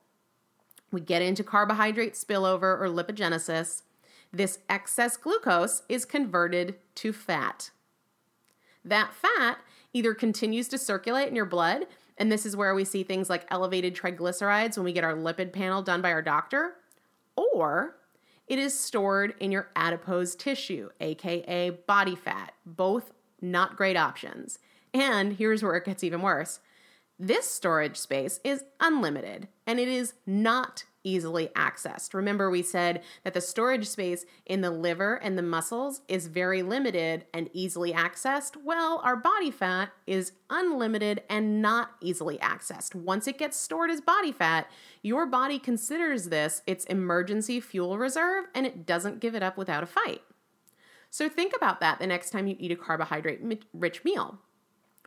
We 0.94 1.02
get 1.02 1.24
into 1.24 1.44
carbohydrate 1.44 2.14
spillover 2.14 2.80
or 2.80 2.88
lipogenesis. 2.88 3.82
This 4.32 4.60
excess 4.70 5.18
glucose 5.18 5.82
is 5.90 6.06
converted 6.06 6.76
to 6.96 7.12
fat. 7.12 7.72
That 8.86 9.12
fat 9.12 9.58
either 9.92 10.14
continues 10.14 10.68
to 10.68 10.78
circulate 10.78 11.30
in 11.30 11.36
your 11.36 11.46
blood, 11.46 11.88
and 12.18 12.32
this 12.32 12.46
is 12.46 12.56
where 12.56 12.76
we 12.76 12.86
see 12.86 13.02
things 13.02 13.28
like 13.28 13.48
elevated 13.50 13.96
triglycerides 13.96 14.78
when 14.78 14.86
we 14.86 14.94
get 14.94 15.04
our 15.04 15.16
lipid 15.16 15.52
panel 15.52 15.82
done 15.82 16.02
by 16.02 16.12
our 16.12 16.22
doctor, 16.22 16.76
or 17.36 17.96
it 18.46 18.60
is 18.60 18.78
stored 18.78 19.34
in 19.40 19.52
your 19.52 19.70
adipose 19.76 20.36
tissue, 20.36 20.90
aka 21.00 21.72
body 21.72 22.16
fat. 22.16 22.54
Both 22.68 23.12
not 23.42 23.78
great 23.78 23.98
options. 23.98 24.60
And 24.94 25.34
here's 25.34 25.64
where 25.64 25.76
it 25.76 25.86
gets 25.86 26.04
even 26.04 26.22
worse 26.22 26.60
this 27.20 27.50
storage 27.50 27.98
space 27.98 28.40
is 28.44 28.66
unlimited 28.80 29.48
and 29.66 29.80
it 29.80 29.88
is 29.88 30.14
not 30.26 30.86
easily 31.04 31.50
accessed. 31.50 32.14
Remember, 32.14 32.50
we 32.50 32.62
said 32.62 33.04
that 33.24 33.34
the 33.34 33.42
storage 33.42 33.88
space 33.88 34.26
in 34.46 34.62
the 34.62 34.72
liver 34.72 35.16
and 35.16 35.38
the 35.38 35.44
muscles 35.44 36.02
is 36.08 36.28
very 36.28 36.64
limited 36.64 37.26
and 37.34 37.50
easily 37.54 37.92
accessed. 37.92 38.56
Well, 38.64 39.02
our 39.04 39.16
body 39.16 39.52
fat 39.52 39.90
is 40.08 40.32
unlimited 40.50 41.24
and 41.30 41.62
not 41.62 41.92
easily 42.02 42.38
accessed. 42.38 42.96
Once 42.96 43.28
it 43.28 43.38
gets 43.38 43.58
stored 43.58 43.92
as 43.92 44.02
body 44.02 44.32
fat, 44.32 44.70
your 45.02 45.26
body 45.26 45.60
considers 45.60 46.30
this 46.30 46.62
its 46.66 46.86
emergency 46.86 47.60
fuel 47.60 47.98
reserve 47.98 48.46
and 48.56 48.66
it 48.66 48.86
doesn't 48.86 49.20
give 49.20 49.36
it 49.36 49.44
up 49.44 49.58
without 49.58 49.84
a 49.84 49.88
fight. 49.88 50.22
So 51.10 51.30
think 51.30 51.54
about 51.56 51.80
that 51.82 52.00
the 52.00 52.08
next 52.08 52.32
time 52.32 52.48
you 52.48 52.56
eat 52.58 52.72
a 52.72 52.76
carbohydrate 52.76 53.66
rich 53.74 54.04
meal. 54.04 54.40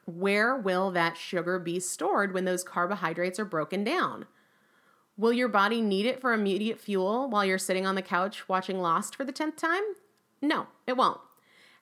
Where 0.04 0.56
will 0.56 0.92
that 0.92 1.16
sugar 1.16 1.58
be 1.58 1.80
stored 1.80 2.32
when 2.32 2.44
those 2.44 2.62
carbohydrates 2.62 3.40
are 3.40 3.44
broken 3.44 3.82
down? 3.82 4.26
Will 5.18 5.32
your 5.32 5.48
body 5.48 5.80
need 5.80 6.04
it 6.04 6.20
for 6.20 6.32
immediate 6.32 6.78
fuel 6.78 7.28
while 7.30 7.44
you're 7.44 7.58
sitting 7.58 7.86
on 7.86 7.94
the 7.94 8.02
couch 8.02 8.48
watching 8.48 8.80
Lost 8.80 9.16
for 9.16 9.24
the 9.24 9.32
10th 9.32 9.56
time? 9.56 9.82
No, 10.42 10.66
it 10.86 10.96
won't. 10.96 11.20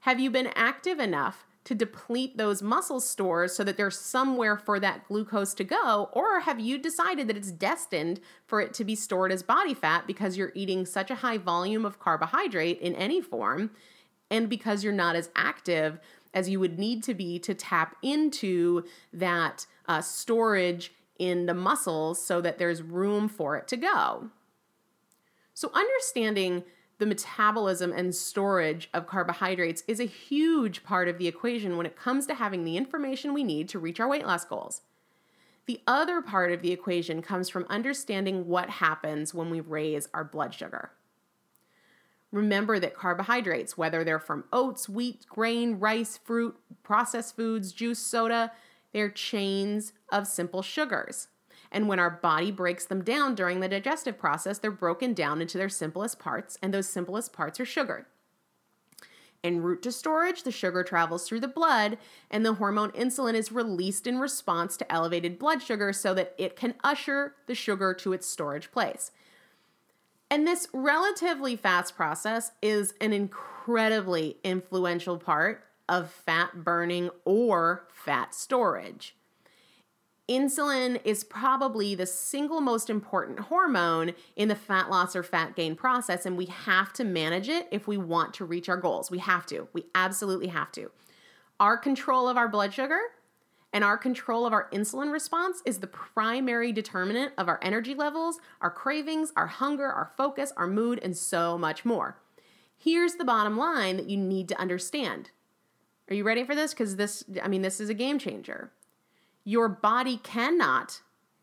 Have 0.00 0.20
you 0.20 0.30
been 0.30 0.50
active 0.54 1.00
enough 1.00 1.44
to 1.64 1.74
deplete 1.74 2.36
those 2.36 2.62
muscle 2.62 3.00
stores 3.00 3.54
so 3.54 3.64
that 3.64 3.76
there's 3.76 3.98
somewhere 3.98 4.56
for 4.56 4.78
that 4.78 5.08
glucose 5.08 5.54
to 5.54 5.64
go? 5.64 6.10
Or 6.12 6.40
have 6.40 6.60
you 6.60 6.78
decided 6.78 7.26
that 7.26 7.36
it's 7.36 7.50
destined 7.50 8.20
for 8.46 8.60
it 8.60 8.74
to 8.74 8.84
be 8.84 8.94
stored 8.94 9.32
as 9.32 9.42
body 9.42 9.74
fat 9.74 10.06
because 10.06 10.36
you're 10.36 10.52
eating 10.54 10.86
such 10.86 11.10
a 11.10 11.16
high 11.16 11.38
volume 11.38 11.84
of 11.84 11.98
carbohydrate 11.98 12.80
in 12.80 12.94
any 12.94 13.20
form 13.20 13.70
and 14.30 14.48
because 14.48 14.84
you're 14.84 14.92
not 14.92 15.16
as 15.16 15.30
active 15.34 15.98
as 16.34 16.48
you 16.48 16.60
would 16.60 16.78
need 16.78 17.02
to 17.04 17.14
be 17.14 17.38
to 17.38 17.54
tap 17.54 17.96
into 18.02 18.84
that 19.12 19.66
uh, 19.86 20.00
storage 20.00 20.92
in 21.18 21.46
the 21.46 21.54
muscles 21.54 22.24
so 22.24 22.40
that 22.40 22.58
there's 22.58 22.82
room 22.82 23.28
for 23.28 23.56
it 23.56 23.68
to 23.68 23.76
go. 23.76 24.30
So, 25.52 25.70
understanding 25.72 26.64
the 26.98 27.06
metabolism 27.06 27.92
and 27.92 28.14
storage 28.14 28.88
of 28.94 29.06
carbohydrates 29.06 29.82
is 29.88 30.00
a 30.00 30.04
huge 30.04 30.84
part 30.84 31.08
of 31.08 31.18
the 31.18 31.28
equation 31.28 31.76
when 31.76 31.86
it 31.86 31.96
comes 31.96 32.26
to 32.26 32.34
having 32.34 32.64
the 32.64 32.76
information 32.76 33.34
we 33.34 33.44
need 33.44 33.68
to 33.68 33.78
reach 33.78 34.00
our 34.00 34.08
weight 34.08 34.26
loss 34.26 34.44
goals. 34.44 34.82
The 35.66 35.80
other 35.86 36.20
part 36.20 36.52
of 36.52 36.60
the 36.62 36.72
equation 36.72 37.22
comes 37.22 37.48
from 37.48 37.66
understanding 37.70 38.46
what 38.46 38.68
happens 38.68 39.32
when 39.32 39.50
we 39.50 39.60
raise 39.60 40.08
our 40.12 40.24
blood 40.24 40.54
sugar. 40.54 40.90
Remember 42.30 42.78
that 42.80 42.96
carbohydrates, 42.96 43.78
whether 43.78 44.02
they're 44.02 44.18
from 44.18 44.44
oats, 44.52 44.88
wheat, 44.88 45.24
grain, 45.28 45.78
rice, 45.78 46.18
fruit, 46.18 46.56
processed 46.82 47.36
foods, 47.36 47.72
juice, 47.72 48.00
soda, 48.00 48.52
they're 48.94 49.10
chains 49.10 49.92
of 50.10 50.26
simple 50.26 50.62
sugars. 50.62 51.28
And 51.70 51.88
when 51.88 51.98
our 51.98 52.10
body 52.10 52.52
breaks 52.52 52.84
them 52.84 53.02
down 53.02 53.34
during 53.34 53.58
the 53.58 53.68
digestive 53.68 54.16
process, 54.16 54.58
they're 54.58 54.70
broken 54.70 55.12
down 55.12 55.42
into 55.42 55.58
their 55.58 55.68
simplest 55.68 56.20
parts, 56.20 56.56
and 56.62 56.72
those 56.72 56.88
simplest 56.88 57.32
parts 57.32 57.58
are 57.58 57.64
sugar. 57.64 58.06
En 59.42 59.60
route 59.60 59.82
to 59.82 59.92
storage, 59.92 60.44
the 60.44 60.52
sugar 60.52 60.84
travels 60.84 61.28
through 61.28 61.40
the 61.40 61.48
blood, 61.48 61.98
and 62.30 62.46
the 62.46 62.54
hormone 62.54 62.92
insulin 62.92 63.34
is 63.34 63.50
released 63.50 64.06
in 64.06 64.18
response 64.18 64.76
to 64.76 64.90
elevated 64.90 65.38
blood 65.38 65.60
sugar 65.60 65.92
so 65.92 66.14
that 66.14 66.32
it 66.38 66.54
can 66.54 66.74
usher 66.84 67.34
the 67.46 67.54
sugar 67.54 67.92
to 67.92 68.12
its 68.12 68.28
storage 68.28 68.70
place. 68.70 69.10
And 70.30 70.46
this 70.46 70.68
relatively 70.72 71.56
fast 71.56 71.96
process 71.96 72.52
is 72.62 72.94
an 73.00 73.12
incredibly 73.12 74.38
influential 74.44 75.18
part 75.18 75.64
of 75.88 76.10
fat 76.10 76.64
burning 76.64 77.10
or 77.24 77.86
fat 77.90 78.34
storage. 78.34 79.16
Insulin 80.28 81.00
is 81.04 81.22
probably 81.22 81.94
the 81.94 82.06
single 82.06 82.62
most 82.62 82.88
important 82.88 83.38
hormone 83.40 84.12
in 84.36 84.48
the 84.48 84.54
fat 84.54 84.88
loss 84.88 85.14
or 85.14 85.22
fat 85.22 85.54
gain 85.54 85.76
process, 85.76 86.24
and 86.24 86.38
we 86.38 86.46
have 86.46 86.94
to 86.94 87.04
manage 87.04 87.50
it 87.50 87.68
if 87.70 87.86
we 87.86 87.98
want 87.98 88.32
to 88.34 88.46
reach 88.46 88.70
our 88.70 88.78
goals. 88.78 89.10
We 89.10 89.18
have 89.18 89.44
to. 89.46 89.68
We 89.74 89.84
absolutely 89.94 90.46
have 90.48 90.72
to. 90.72 90.90
Our 91.60 91.76
control 91.76 92.26
of 92.26 92.38
our 92.38 92.48
blood 92.48 92.72
sugar 92.72 92.98
and 93.74 93.84
our 93.84 93.98
control 93.98 94.46
of 94.46 94.54
our 94.54 94.70
insulin 94.70 95.12
response 95.12 95.60
is 95.66 95.80
the 95.80 95.86
primary 95.86 96.72
determinant 96.72 97.32
of 97.36 97.48
our 97.48 97.58
energy 97.60 97.94
levels, 97.94 98.38
our 98.62 98.70
cravings, 98.70 99.30
our 99.36 99.48
hunger, 99.48 99.92
our 99.92 100.10
focus, 100.16 100.52
our 100.56 100.66
mood, 100.66 101.00
and 101.02 101.16
so 101.16 101.58
much 101.58 101.84
more. 101.84 102.16
Here's 102.78 103.16
the 103.16 103.24
bottom 103.24 103.58
line 103.58 103.98
that 103.98 104.08
you 104.08 104.16
need 104.16 104.48
to 104.48 104.60
understand. 104.60 105.32
Are 106.08 106.14
you 106.14 106.24
ready 106.24 106.44
for 106.44 106.54
this? 106.54 106.72
Because 106.72 106.96
this, 106.96 107.24
I 107.42 107.48
mean, 107.48 107.62
this 107.62 107.80
is 107.80 107.88
a 107.88 107.94
game 107.94 108.18
changer. 108.18 108.70
Your 109.44 109.68
body 109.68 110.18
cannot 110.18 111.00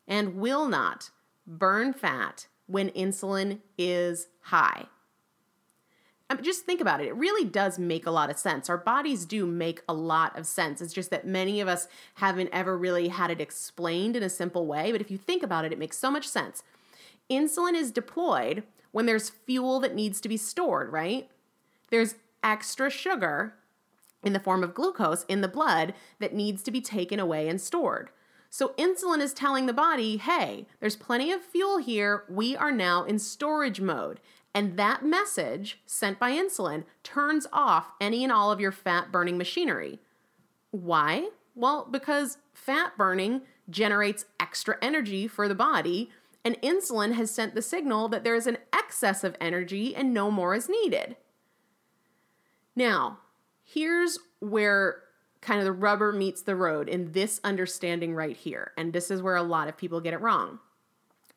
and 0.07 0.35
will 0.35 0.67
not 0.67 1.09
burn 1.47 1.93
fat 1.93 2.47
when 2.67 2.89
insulin 2.89 3.59
is 3.77 4.27
high. 4.41 4.85
I 6.29 6.35
mean, 6.35 6.43
just 6.43 6.65
think 6.65 6.79
about 6.79 7.01
it. 7.01 7.07
It 7.07 7.15
really 7.15 7.43
does 7.43 7.77
make 7.77 8.05
a 8.05 8.11
lot 8.11 8.29
of 8.29 8.37
sense. 8.37 8.69
Our 8.69 8.77
bodies 8.77 9.25
do 9.25 9.45
make 9.45 9.81
a 9.89 9.93
lot 9.93 10.37
of 10.37 10.45
sense. 10.45 10.81
It's 10.81 10.93
just 10.93 11.09
that 11.09 11.27
many 11.27 11.59
of 11.59 11.67
us 11.67 11.89
haven't 12.15 12.49
ever 12.53 12.77
really 12.77 13.09
had 13.09 13.31
it 13.31 13.41
explained 13.41 14.15
in 14.15 14.23
a 14.23 14.29
simple 14.29 14.65
way. 14.65 14.93
But 14.93 15.01
if 15.01 15.11
you 15.11 15.17
think 15.17 15.43
about 15.43 15.65
it, 15.65 15.73
it 15.73 15.79
makes 15.79 15.97
so 15.97 16.09
much 16.09 16.27
sense. 16.27 16.63
Insulin 17.29 17.73
is 17.73 17.91
deployed 17.91 18.63
when 18.91 19.07
there's 19.07 19.29
fuel 19.29 19.81
that 19.81 19.93
needs 19.95 20.21
to 20.21 20.29
be 20.29 20.37
stored, 20.37 20.91
right? 20.91 21.29
There's 21.89 22.15
extra 22.43 22.89
sugar 22.89 23.55
in 24.23 24.33
the 24.33 24.39
form 24.39 24.63
of 24.63 24.73
glucose 24.73 25.23
in 25.25 25.41
the 25.41 25.47
blood 25.47 25.93
that 26.19 26.33
needs 26.33 26.63
to 26.63 26.71
be 26.71 26.81
taken 26.81 27.19
away 27.19 27.47
and 27.47 27.59
stored. 27.59 28.09
So, 28.49 28.69
insulin 28.77 29.21
is 29.21 29.33
telling 29.33 29.65
the 29.65 29.73
body, 29.73 30.17
hey, 30.17 30.67
there's 30.79 30.97
plenty 30.97 31.31
of 31.31 31.41
fuel 31.41 31.77
here. 31.77 32.25
We 32.29 32.55
are 32.55 32.71
now 32.71 33.05
in 33.05 33.17
storage 33.17 33.79
mode. 33.79 34.19
And 34.53 34.77
that 34.77 35.05
message 35.05 35.79
sent 35.85 36.19
by 36.19 36.31
insulin 36.31 36.83
turns 37.03 37.47
off 37.53 37.93
any 38.01 38.23
and 38.23 38.31
all 38.33 38.51
of 38.51 38.59
your 38.59 38.73
fat 38.73 39.11
burning 39.11 39.37
machinery. 39.37 39.99
Why? 40.71 41.29
Well, 41.55 41.87
because 41.89 42.37
fat 42.53 42.97
burning 42.97 43.41
generates 43.69 44.25
extra 44.39 44.77
energy 44.81 45.27
for 45.27 45.47
the 45.47 45.55
body, 45.55 46.09
and 46.43 46.61
insulin 46.61 47.13
has 47.13 47.31
sent 47.31 47.55
the 47.55 47.61
signal 47.61 48.09
that 48.09 48.23
there 48.23 48.35
is 48.35 48.47
an 48.47 48.57
excess 48.73 49.23
of 49.23 49.37
energy 49.39 49.95
and 49.95 50.13
no 50.13 50.29
more 50.29 50.53
is 50.55 50.67
needed. 50.67 51.15
Now, 52.75 53.19
here's 53.73 54.17
where 54.39 55.03
kind 55.41 55.59
of 55.59 55.65
the 55.65 55.71
rubber 55.71 56.11
meets 56.11 56.41
the 56.41 56.55
road 56.55 56.87
in 56.87 57.11
this 57.13 57.39
understanding 57.43 58.13
right 58.13 58.37
here. 58.37 58.71
And 58.77 58.93
this 58.93 59.09
is 59.09 59.21
where 59.21 59.35
a 59.35 59.43
lot 59.43 59.67
of 59.67 59.77
people 59.77 60.01
get 60.01 60.13
it 60.13 60.21
wrong. 60.21 60.59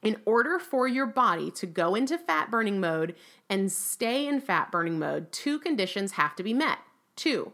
In 0.03 0.17
order 0.27 0.59
for 0.59 0.87
your 0.87 1.07
body 1.07 1.51
to 1.53 1.67
go 1.67 1.95
into 1.95 2.19
fat 2.19 2.51
burning 2.51 2.81
mode 2.81 3.15
and 3.49 3.73
stay 3.73 4.27
in 4.27 4.41
fat 4.41 4.71
burning 4.71 4.99
mode, 4.99 5.33
two 5.33 5.59
conditions 5.59 6.13
have 6.13 6.37
to 6.37 6.43
be 6.43 6.53
met. 6.53 6.79
Two. 7.17 7.53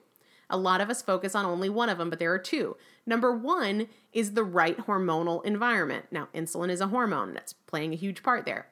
A 0.49 0.57
lot 0.57 0.81
of 0.81 0.91
us 0.91 1.01
focus 1.01 1.37
on 1.37 1.45
only 1.45 1.69
one 1.69 1.89
of 1.89 1.99
them, 1.99 2.11
but 2.11 2.19
there 2.19 2.33
are 2.33 2.39
two. 2.39 2.77
Number 3.07 3.31
one 3.31 3.87
is 4.13 4.33
the 4.33 4.43
right 4.43 4.77
hormonal 4.77 5.45
environment. 5.45 6.07
Now, 6.11 6.29
insulin 6.35 6.71
is 6.71 6.81
a 6.81 6.89
hormone 6.89 7.35
that's 7.35 7.53
playing 7.53 7.93
a 7.93 7.97
huge 7.97 8.25
part 8.25 8.47
there. 8.47 8.67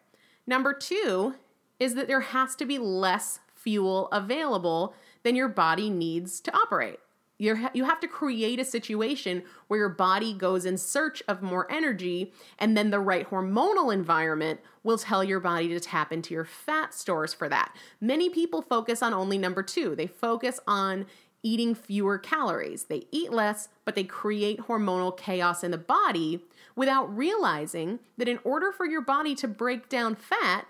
Number 0.45 0.73
two 0.73 1.35
is 1.79 1.95
that 1.95 2.09
there 2.09 2.21
has 2.21 2.57
to 2.57 2.65
be 2.65 2.79
less 2.79 3.39
fuel 3.55 4.09
available 4.11 4.95
than 5.29 5.37
your 5.37 5.49
body 5.49 5.91
needs 5.91 6.41
to 6.41 6.57
operate. 6.57 6.99
You're, 7.37 7.71
you 7.75 7.85
have 7.85 8.01
to 8.01 8.09
create 8.09 8.59
a 8.59 8.65
situation 8.65 9.43
where 9.67 9.79
your 9.79 9.91
body 9.91 10.33
goes 10.33 10.65
in 10.65 10.79
search 10.79 11.23
of 11.29 11.43
more 11.43 11.71
energy, 11.71 12.33
and 12.59 12.75
then 12.75 12.89
the 12.89 12.99
right 12.99 13.29
hormonal 13.29 13.93
environment 13.93 14.61
will 14.83 14.97
tell 14.97 15.23
your 15.23 15.39
body 15.39 15.69
to 15.69 15.81
tap 15.81 16.15
into 16.15 16.33
your 16.33 16.47
fat 16.47 16.95
stores 16.95 17.35
for 17.35 17.47
that. 17.51 17.77
Many 18.01 18.31
people 18.31 18.63
focus 18.63 19.03
on 19.03 19.13
only 19.13 19.37
number 19.37 19.63
two, 19.63 19.95
they 19.95 20.07
focus 20.07 20.61
on 20.67 21.05
eating 21.43 21.75
fewer 21.75 22.17
calories. 22.17 22.85
They 22.85 23.05
eat 23.13 23.31
less, 23.31 23.69
but 23.85 23.97
they 23.97 24.05
create 24.05 24.61
hormonal 24.61 25.15
chaos 25.15 25.63
in 25.63 25.73
the 25.73 25.77
body 25.77 26.43
without 26.75 27.15
realizing 27.15 27.99
that 28.17 28.29
in 28.29 28.39
order 28.45 28.73
for 28.73 28.87
your 28.87 29.03
body 29.03 29.35
to 29.35 29.47
break 29.47 29.91
down 29.91 30.15
fat, 30.15 30.67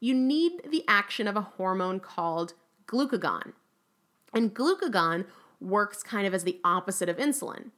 you 0.00 0.12
need 0.12 0.70
the 0.70 0.84
action 0.86 1.26
of 1.26 1.34
a 1.34 1.40
hormone 1.56 1.98
called 1.98 2.52
glucagon. 2.86 3.54
And 4.32 4.54
glucagon 4.54 5.26
works 5.60 6.02
kind 6.02 6.26
of 6.26 6.34
as 6.34 6.44
the 6.44 6.60
opposite 6.64 7.08
of 7.08 7.16
insulin. 7.16 7.70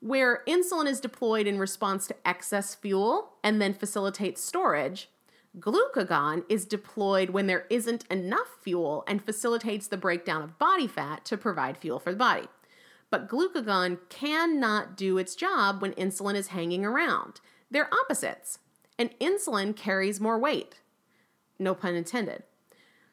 Where 0.00 0.42
insulin 0.46 0.86
is 0.86 1.00
deployed 1.00 1.46
in 1.46 1.58
response 1.58 2.06
to 2.06 2.16
excess 2.26 2.74
fuel 2.74 3.34
and 3.42 3.60
then 3.60 3.72
facilitates 3.72 4.44
storage, 4.44 5.08
glucagon 5.58 6.44
is 6.48 6.66
deployed 6.66 7.30
when 7.30 7.46
there 7.46 7.66
isn't 7.70 8.04
enough 8.10 8.58
fuel 8.60 9.04
and 9.06 9.24
facilitates 9.24 9.88
the 9.88 9.96
breakdown 9.96 10.42
of 10.42 10.58
body 10.58 10.86
fat 10.86 11.24
to 11.24 11.38
provide 11.38 11.78
fuel 11.78 11.98
for 11.98 12.10
the 12.10 12.18
body. 12.18 12.48
But 13.10 13.28
glucagon 13.28 13.98
cannot 14.08 14.96
do 14.96 15.18
its 15.18 15.34
job 15.34 15.80
when 15.80 15.92
insulin 15.92 16.34
is 16.34 16.48
hanging 16.48 16.84
around. 16.84 17.40
They're 17.70 17.92
opposites, 17.92 18.58
and 18.98 19.18
insulin 19.20 19.74
carries 19.74 20.20
more 20.20 20.38
weight. 20.38 20.80
No 21.58 21.74
pun 21.74 21.94
intended. 21.94 22.42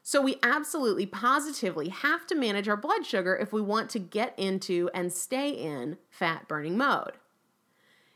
So 0.04 0.22
we 0.22 0.38
absolutely 0.42 1.06
positively 1.06 1.90
have 1.90 2.26
to 2.28 2.36
manage 2.36 2.68
our 2.68 2.78
blood 2.78 3.06
sugar 3.06 3.36
if 3.36 3.54
we 3.54 3.62
want 3.62 3.90
to 3.92 4.00
get 4.00 4.38
into 4.38 4.90
and 4.94 5.14
stay 5.14 5.50
in 5.50 5.98
fat 6.10 6.48
burning 6.48 6.78
mode. 6.78 7.14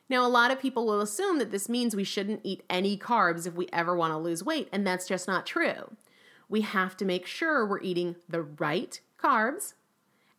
Now, 0.09 0.25
a 0.25 0.29
lot 0.29 0.51
of 0.51 0.59
people 0.59 0.85
will 0.85 1.01
assume 1.01 1.39
that 1.39 1.51
this 1.51 1.67
means 1.67 1.95
we 1.95 2.03
shouldn't 2.03 2.41
eat 2.43 2.63
any 2.69 2.97
carbs 2.97 3.47
if 3.47 3.55
we 3.55 3.67
ever 3.73 3.95
want 3.95 4.13
to 4.13 4.17
lose 4.17 4.43
weight, 4.43 4.69
and 4.71 4.85
that's 4.85 5.07
just 5.07 5.27
not 5.27 5.45
true. 5.45 5.95
We 6.47 6.61
have 6.61 6.95
to 6.97 7.05
make 7.05 7.25
sure 7.25 7.65
we're 7.65 7.81
eating 7.81 8.15
the 8.29 8.43
right 8.43 8.99
carbs 9.19 9.73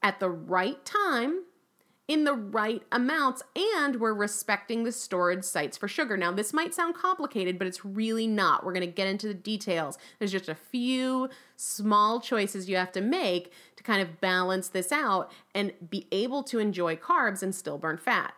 at 0.03 0.21
the 0.21 0.31
right 0.31 0.85
time 0.85 1.43
in 2.09 2.23
the 2.23 2.35
right 2.35 2.83
amounts 2.93 3.43
and 3.57 4.01
we're 4.01 4.15
respecting 4.15 4.85
the 4.85 4.93
storage 4.93 5.43
sites 5.45 5.77
for 5.77 5.89
sugar. 5.89 6.17
Now, 6.17 6.31
this 6.31 6.53
might 6.53 6.75
sound 6.75 6.95
complicated, 6.95 7.59
but 7.59 7.67
it's 7.67 7.85
really 7.85 8.29
not. 8.29 8.65
We're 8.65 8.73
going 8.73 8.87
to 8.87 8.93
get 8.93 9.09
into 9.09 9.27
the 9.27 9.35
details. 9.35 9.99
There's 10.19 10.33
just 10.33 10.49
a 10.49 10.55
few 10.55 11.29
small 11.57 12.21
choices 12.21 12.69
you 12.69 12.77
have 12.77 12.93
to 12.93 13.01
make 13.01 13.53
to 13.75 13.83
kind 13.83 14.01
of 14.01 14.21
balance 14.21 14.69
this 14.69 14.93
out 14.93 15.33
and 15.55 15.73
be 15.91 16.07
able 16.13 16.45
to 16.45 16.61
enjoy 16.61 16.95
carbs 16.95 17.43
and 17.43 17.53
still 17.53 17.79
burn 17.79 17.99
fat. 17.99 18.35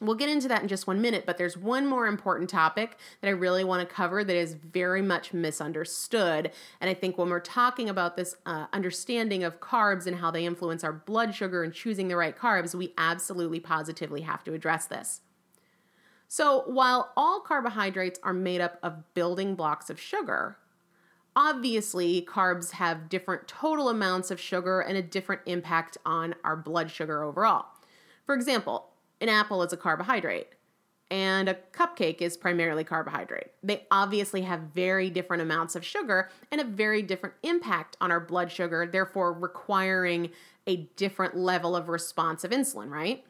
We'll 0.00 0.14
get 0.14 0.28
into 0.28 0.46
that 0.46 0.62
in 0.62 0.68
just 0.68 0.86
one 0.86 1.00
minute, 1.00 1.26
but 1.26 1.38
there's 1.38 1.56
one 1.56 1.84
more 1.84 2.06
important 2.06 2.48
topic 2.48 2.96
that 3.20 3.28
I 3.28 3.32
really 3.32 3.64
want 3.64 3.86
to 3.86 3.94
cover 3.94 4.22
that 4.22 4.36
is 4.36 4.54
very 4.54 5.02
much 5.02 5.32
misunderstood. 5.32 6.52
And 6.80 6.88
I 6.88 6.94
think 6.94 7.18
when 7.18 7.28
we're 7.28 7.40
talking 7.40 7.88
about 7.88 8.16
this 8.16 8.36
uh, 8.46 8.66
understanding 8.72 9.42
of 9.42 9.58
carbs 9.58 10.06
and 10.06 10.16
how 10.16 10.30
they 10.30 10.46
influence 10.46 10.84
our 10.84 10.92
blood 10.92 11.34
sugar 11.34 11.64
and 11.64 11.74
choosing 11.74 12.06
the 12.06 12.16
right 12.16 12.36
carbs, 12.36 12.76
we 12.76 12.94
absolutely 12.96 13.58
positively 13.58 14.20
have 14.20 14.44
to 14.44 14.54
address 14.54 14.86
this. 14.86 15.22
So, 16.28 16.62
while 16.66 17.12
all 17.16 17.40
carbohydrates 17.40 18.20
are 18.22 18.34
made 18.34 18.60
up 18.60 18.78
of 18.82 19.14
building 19.14 19.54
blocks 19.56 19.90
of 19.90 19.98
sugar, 19.98 20.58
obviously 21.34 22.22
carbs 22.22 22.72
have 22.72 23.08
different 23.08 23.48
total 23.48 23.88
amounts 23.88 24.30
of 24.30 24.38
sugar 24.38 24.80
and 24.80 24.96
a 24.96 25.02
different 25.02 25.40
impact 25.46 25.96
on 26.04 26.34
our 26.44 26.54
blood 26.54 26.90
sugar 26.90 27.24
overall. 27.24 27.64
For 28.26 28.34
example, 28.34 28.90
an 29.20 29.28
apple 29.28 29.62
is 29.62 29.72
a 29.72 29.76
carbohydrate 29.76 30.48
and 31.10 31.48
a 31.48 31.54
cupcake 31.72 32.20
is 32.20 32.36
primarily 32.36 32.84
carbohydrate. 32.84 33.48
They 33.62 33.86
obviously 33.90 34.42
have 34.42 34.60
very 34.74 35.08
different 35.08 35.42
amounts 35.42 35.74
of 35.74 35.84
sugar 35.84 36.28
and 36.50 36.60
a 36.60 36.64
very 36.64 37.02
different 37.02 37.34
impact 37.42 37.96
on 38.00 38.10
our 38.10 38.20
blood 38.20 38.52
sugar, 38.52 38.86
therefore 38.86 39.32
requiring 39.32 40.30
a 40.66 40.88
different 40.96 41.36
level 41.36 41.74
of 41.74 41.88
response 41.88 42.44
of 42.44 42.50
insulin, 42.50 42.90
right? 42.90 43.24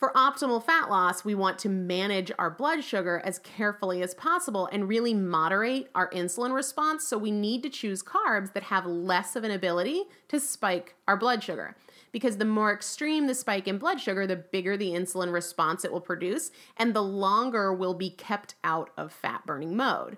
For 0.00 0.14
optimal 0.14 0.64
fat 0.64 0.88
loss, 0.88 1.26
we 1.26 1.34
want 1.34 1.58
to 1.58 1.68
manage 1.68 2.32
our 2.38 2.48
blood 2.48 2.82
sugar 2.82 3.20
as 3.22 3.38
carefully 3.38 4.00
as 4.02 4.14
possible 4.14 4.66
and 4.72 4.88
really 4.88 5.12
moderate 5.12 5.90
our 5.94 6.08
insulin 6.08 6.54
response. 6.54 7.06
So, 7.06 7.18
we 7.18 7.30
need 7.30 7.62
to 7.64 7.68
choose 7.68 8.02
carbs 8.02 8.54
that 8.54 8.62
have 8.62 8.86
less 8.86 9.36
of 9.36 9.44
an 9.44 9.50
ability 9.50 10.04
to 10.28 10.40
spike 10.40 10.94
our 11.06 11.18
blood 11.18 11.42
sugar 11.42 11.76
because 12.12 12.38
the 12.38 12.46
more 12.46 12.72
extreme 12.72 13.26
the 13.26 13.34
spike 13.34 13.68
in 13.68 13.76
blood 13.76 14.00
sugar, 14.00 14.26
the 14.26 14.36
bigger 14.36 14.74
the 14.74 14.92
insulin 14.92 15.34
response 15.34 15.84
it 15.84 15.92
will 15.92 16.00
produce, 16.00 16.50
and 16.78 16.94
the 16.94 17.02
longer 17.02 17.70
we'll 17.70 17.92
be 17.92 18.08
kept 18.08 18.54
out 18.64 18.88
of 18.96 19.12
fat 19.12 19.44
burning 19.44 19.76
mode. 19.76 20.16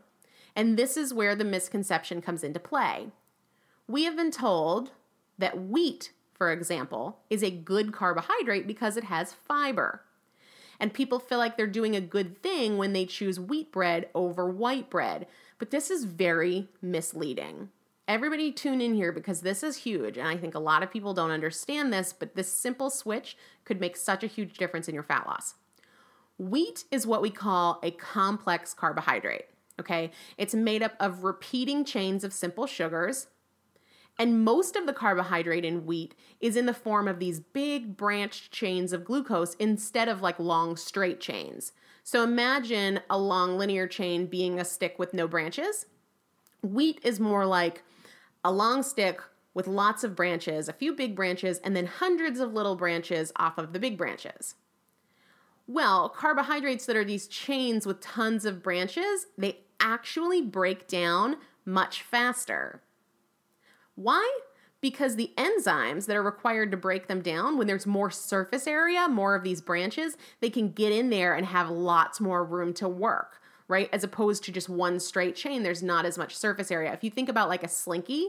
And 0.55 0.77
this 0.77 0.97
is 0.97 1.13
where 1.13 1.35
the 1.35 1.45
misconception 1.45 2.23
comes 2.23 2.45
into 2.45 2.61
play. 2.61 3.09
We 3.89 4.05
have 4.05 4.15
been 4.15 4.31
told 4.31 4.93
that 5.39 5.61
wheat, 5.61 6.13
for 6.43 6.51
example, 6.51 7.21
is 7.31 7.45
a 7.45 7.53
good 7.53 7.93
carbohydrate 7.93 8.67
because 8.67 8.97
it 8.97 9.05
has 9.05 9.33
fiber. 9.33 10.03
And 10.81 10.93
people 10.93 11.21
feel 11.21 11.39
like 11.39 11.57
they're 11.57 11.69
doing 11.69 11.95
a 11.95 12.01
good 12.01 12.43
thing 12.43 12.79
when 12.79 12.93
they 12.93 13.07
choose 13.07 13.39
wheat 13.39 13.71
bread 13.71 14.09
over 14.13 14.51
white 14.51 14.91
bread. 14.91 15.29
But 15.61 15.71
this 15.71 15.89
is 15.89 16.03
very 16.03 16.69
misleading. 16.83 17.69
Everybody 18.09 18.51
tune 18.51 18.81
in 18.81 18.95
here 18.95 19.13
because 19.13 19.43
this 19.43 19.63
is 19.63 19.77
huge. 19.77 20.19
And 20.19 20.27
I 20.27 20.37
think 20.37 20.57
a 20.57 20.59
lot 20.59 20.83
of 20.83 20.91
people 20.91 21.15
don't 21.15 21.31
understand 21.31 21.93
this, 21.93 22.13
but 22.13 22.35
this 22.35 22.53
simple 22.53 22.91
switch 22.91 23.37
could 23.65 23.79
make 23.79 23.97
such 23.97 24.25
a 24.25 24.27
huge 24.27 24.59
difference 24.59 24.89
in 24.89 24.95
your 24.95 25.05
fat 25.05 25.25
loss. 25.29 25.55
Wheat 26.39 26.83
is 26.91 27.07
what 27.07 27.23
we 27.23 27.31
call 27.31 27.79
a 27.85 27.93
complex 27.93 28.75
carbohydrate. 28.75 29.45
Okay, 29.79 30.11
it's 30.37 30.57
made 30.57 30.83
up 30.83 30.95
of 30.99 31.23
repeating 31.23 31.85
chains 31.85 32.25
of 32.25 32.33
simple 32.33 32.67
sugars. 32.67 33.29
And 34.19 34.45
most 34.45 34.77
of 34.77 34.87
the 34.87 34.93
carbohydrate 34.93 35.65
in 35.65 35.87
wheat 35.87 36.15
is 36.41 36.57
in 36.57 36.67
the 36.67 36.75
form 36.75 37.09
of 37.09 37.19
these 37.19 37.41
big 37.41 37.97
branched 37.97 38.53
chains 38.53 38.93
of 38.93 39.05
glucose 39.05 39.55
instead 39.55 40.09
of 40.09 40.21
like 40.21 40.39
long 40.39 40.77
straight 40.77 41.21
chains. 41.21 41.73
So 42.05 42.23
imagine 42.23 43.01
a 43.09 43.19
long 43.19 43.59
linear 43.59 43.87
chain 43.87 44.27
being 44.27 44.61
a 44.61 44.65
stick 44.65 44.99
with 44.99 45.15
no 45.15 45.27
branches. 45.27 45.87
Wheat 46.63 47.01
is 47.03 47.19
more 47.19 47.47
like 47.47 47.83
a 48.45 48.53
long 48.53 48.83
stick 48.83 49.21
with 49.55 49.67
lots 49.67 50.03
of 50.03 50.17
branches, 50.17 50.69
a 50.69 50.73
few 50.73 50.95
big 50.95 51.15
branches, 51.15 51.59
and 51.59 51.77
then 51.77 51.87
hundreds 51.87 52.41
of 52.41 52.55
little 52.55 52.77
branches 52.77 53.33
off 53.37 53.59
of 53.59 53.73
the 53.73 53.79
big 53.79 53.97
branches. 53.99 54.55
Well, 55.67 56.09
carbohydrates 56.09 56.87
that 56.87 56.97
are 56.97 57.05
these 57.05 57.29
chains 57.29 57.87
with 57.87 58.01
tons 58.01 58.45
of 58.45 58.63
branches, 58.63 59.27
they 59.39 59.61
actually 59.79 60.43
break 60.43 60.89
down 60.89 61.37
much 61.65 62.03
faster. 62.03 62.83
Why? 63.95 64.41
Because 64.81 65.17
the 65.17 65.33
enzymes 65.37 66.07
that 66.07 66.17
are 66.17 66.23
required 66.23 66.71
to 66.73 66.77
break 66.77 67.07
them 67.07 67.23
down, 67.23 67.57
when 67.57 67.67
there's 67.67 67.87
more 67.87 68.11
surface 68.11 68.67
area, 68.67 69.09
more 69.09 69.35
of 69.35 69.45
these 69.45 69.61
branches, 69.61 70.17
they 70.41 70.51
can 70.51 70.73
get 70.73 70.93
in 70.93 71.11
there 71.11 71.35
and 71.35 71.47
have 71.47 71.71
lots 71.71 72.21
more 72.21 72.45
room 72.45 72.75
to 72.75 72.89
work 72.89 73.41
right? 73.69 73.89
As 73.91 74.05
opposed 74.05 74.45
to 74.45 74.53
just 74.53 74.69
one 74.69 75.01
straight 75.01 75.35
chain, 75.35 75.63
there's 75.63 75.83
not 75.83 76.05
as 76.05 76.19
much 76.19 76.37
surface 76.37 76.71
area. 76.71 76.93
If 76.93 77.03
you 77.03 77.09
think 77.09 77.31
about 77.31 77.49
like 77.49 77.63
a 77.63 77.69
slinky, 77.69 78.29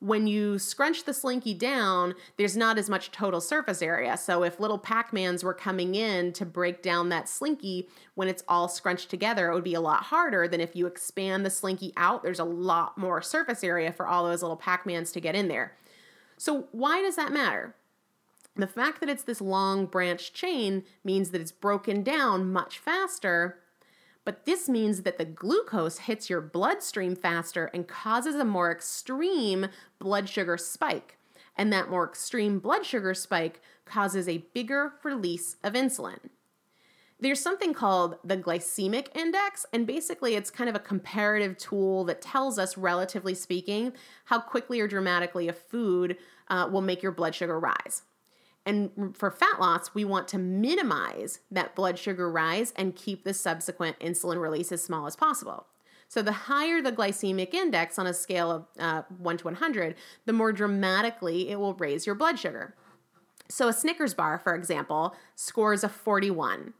when 0.00 0.26
you 0.26 0.58
scrunch 0.58 1.04
the 1.04 1.14
slinky 1.14 1.54
down, 1.54 2.14
there's 2.36 2.56
not 2.56 2.78
as 2.78 2.90
much 2.90 3.10
total 3.10 3.40
surface 3.40 3.80
area. 3.80 4.16
So 4.16 4.42
if 4.42 4.60
little 4.60 4.78
Pac-Mans 4.78 5.42
were 5.42 5.54
coming 5.54 5.94
in 5.94 6.32
to 6.34 6.44
break 6.44 6.82
down 6.82 7.08
that 7.08 7.28
slinky 7.28 7.88
when 8.14 8.28
it's 8.28 8.44
all 8.46 8.68
scrunched 8.68 9.08
together, 9.08 9.50
it 9.50 9.54
would 9.54 9.64
be 9.64 9.74
a 9.74 9.80
lot 9.80 10.04
harder 10.04 10.46
than 10.46 10.60
if 10.60 10.76
you 10.76 10.86
expand 10.86 11.46
the 11.46 11.50
slinky 11.50 11.92
out. 11.96 12.22
There's 12.22 12.38
a 12.38 12.44
lot 12.44 12.98
more 12.98 13.22
surface 13.22 13.64
area 13.64 13.90
for 13.90 14.06
all 14.06 14.24
those 14.24 14.42
little 14.42 14.56
Pac-Mans 14.56 15.12
to 15.12 15.20
get 15.20 15.34
in 15.34 15.48
there. 15.48 15.76
So 16.36 16.68
why 16.72 17.00
does 17.00 17.16
that 17.16 17.32
matter? 17.32 17.74
The 18.54 18.66
fact 18.66 19.00
that 19.00 19.08
it's 19.08 19.22
this 19.22 19.40
long 19.40 19.86
branch 19.86 20.32
chain 20.32 20.84
means 21.04 21.30
that 21.30 21.40
it's 21.40 21.52
broken 21.52 22.02
down 22.02 22.52
much 22.52 22.78
faster 22.78 23.58
but 24.26 24.44
this 24.44 24.68
means 24.68 25.02
that 25.02 25.18
the 25.18 25.24
glucose 25.24 25.98
hits 25.98 26.28
your 26.28 26.40
bloodstream 26.40 27.14
faster 27.14 27.70
and 27.72 27.86
causes 27.86 28.34
a 28.34 28.44
more 28.44 28.72
extreme 28.72 29.68
blood 30.00 30.28
sugar 30.28 30.58
spike. 30.58 31.16
And 31.56 31.72
that 31.72 31.88
more 31.88 32.04
extreme 32.04 32.58
blood 32.58 32.84
sugar 32.84 33.14
spike 33.14 33.62
causes 33.84 34.28
a 34.28 34.44
bigger 34.52 34.94
release 35.04 35.56
of 35.62 35.74
insulin. 35.74 36.18
There's 37.20 37.40
something 37.40 37.72
called 37.72 38.16
the 38.24 38.36
glycemic 38.36 39.14
index, 39.16 39.64
and 39.72 39.86
basically 39.86 40.34
it's 40.34 40.50
kind 40.50 40.68
of 40.68 40.74
a 40.74 40.80
comparative 40.80 41.56
tool 41.56 42.04
that 42.04 42.20
tells 42.20 42.58
us, 42.58 42.76
relatively 42.76 43.32
speaking, 43.32 43.92
how 44.24 44.40
quickly 44.40 44.80
or 44.80 44.88
dramatically 44.88 45.48
a 45.48 45.52
food 45.52 46.18
uh, 46.48 46.68
will 46.70 46.82
make 46.82 47.00
your 47.00 47.12
blood 47.12 47.34
sugar 47.34 47.58
rise. 47.58 48.02
And 48.66 49.16
for 49.16 49.30
fat 49.30 49.60
loss, 49.60 49.94
we 49.94 50.04
want 50.04 50.26
to 50.28 50.38
minimize 50.38 51.38
that 51.52 51.76
blood 51.76 51.98
sugar 51.98 52.28
rise 52.28 52.72
and 52.74 52.96
keep 52.96 53.22
the 53.22 53.32
subsequent 53.32 53.98
insulin 54.00 54.40
release 54.40 54.72
as 54.72 54.82
small 54.82 55.06
as 55.06 55.14
possible. 55.14 55.66
So, 56.08 56.20
the 56.20 56.32
higher 56.32 56.82
the 56.82 56.92
glycemic 56.92 57.54
index 57.54 57.98
on 57.98 58.06
a 58.06 58.14
scale 58.14 58.50
of 58.50 58.66
uh, 58.78 59.02
1 59.18 59.38
to 59.38 59.44
100, 59.44 59.94
the 60.24 60.32
more 60.32 60.52
dramatically 60.52 61.48
it 61.48 61.58
will 61.58 61.74
raise 61.74 62.06
your 62.06 62.14
blood 62.14 62.38
sugar. 62.38 62.74
So, 63.48 63.68
a 63.68 63.72
Snickers 63.72 64.14
bar, 64.14 64.38
for 64.38 64.54
example, 64.54 65.14
scores 65.36 65.84
a 65.84 65.88
41. 65.88 66.74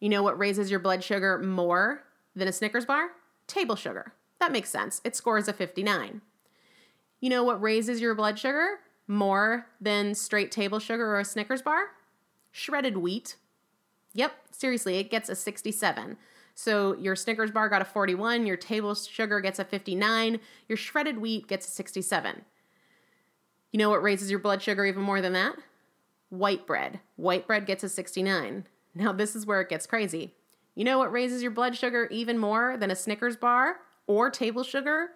You 0.00 0.08
know 0.08 0.22
what 0.22 0.38
raises 0.38 0.70
your 0.70 0.80
blood 0.80 1.04
sugar 1.04 1.38
more 1.38 2.02
than 2.34 2.48
a 2.48 2.52
Snickers 2.52 2.86
bar? 2.86 3.10
Table 3.46 3.76
sugar. 3.76 4.14
That 4.40 4.52
makes 4.52 4.70
sense. 4.70 5.00
It 5.04 5.14
scores 5.14 5.46
a 5.46 5.52
59. 5.52 6.20
You 7.20 7.30
know 7.30 7.44
what 7.44 7.62
raises 7.62 8.00
your 8.00 8.14
blood 8.14 8.38
sugar? 8.38 8.80
More 9.06 9.66
than 9.80 10.14
straight 10.14 10.50
table 10.50 10.78
sugar 10.78 11.06
or 11.06 11.20
a 11.20 11.24
Snickers 11.24 11.62
bar? 11.62 11.90
Shredded 12.50 12.98
wheat. 12.98 13.36
Yep, 14.14 14.32
seriously, 14.50 14.98
it 14.98 15.10
gets 15.10 15.28
a 15.28 15.34
67. 15.34 16.16
So 16.54 16.96
your 16.96 17.16
Snickers 17.16 17.50
bar 17.50 17.68
got 17.68 17.82
a 17.82 17.86
41, 17.86 18.46
your 18.46 18.56
table 18.56 18.94
sugar 18.94 19.40
gets 19.40 19.58
a 19.58 19.64
59, 19.64 20.38
your 20.68 20.76
shredded 20.76 21.18
wheat 21.18 21.48
gets 21.48 21.66
a 21.66 21.70
67. 21.70 22.44
You 23.70 23.78
know 23.78 23.88
what 23.88 24.02
raises 24.02 24.30
your 24.30 24.38
blood 24.38 24.60
sugar 24.60 24.84
even 24.84 25.02
more 25.02 25.22
than 25.22 25.32
that? 25.32 25.56
White 26.28 26.66
bread. 26.66 27.00
White 27.16 27.46
bread 27.46 27.64
gets 27.64 27.84
a 27.84 27.88
69. 27.88 28.66
Now, 28.94 29.12
this 29.12 29.34
is 29.34 29.46
where 29.46 29.62
it 29.62 29.70
gets 29.70 29.86
crazy. 29.86 30.34
You 30.74 30.84
know 30.84 30.98
what 30.98 31.12
raises 31.12 31.42
your 31.42 31.50
blood 31.50 31.76
sugar 31.76 32.06
even 32.10 32.38
more 32.38 32.76
than 32.76 32.90
a 32.90 32.96
Snickers 32.96 33.36
bar, 33.36 33.76
or 34.06 34.30
table 34.30 34.62
sugar, 34.62 35.10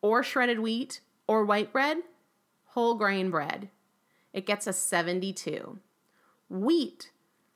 or 0.00 0.22
shredded 0.22 0.60
wheat, 0.60 1.00
or 1.26 1.44
white 1.44 1.72
bread? 1.72 1.98
Whole 2.72 2.94
grain 2.94 3.30
bread, 3.30 3.68
it 4.32 4.46
gets 4.46 4.66
a 4.66 4.72
72. 4.72 5.78
Wheat 6.48 7.10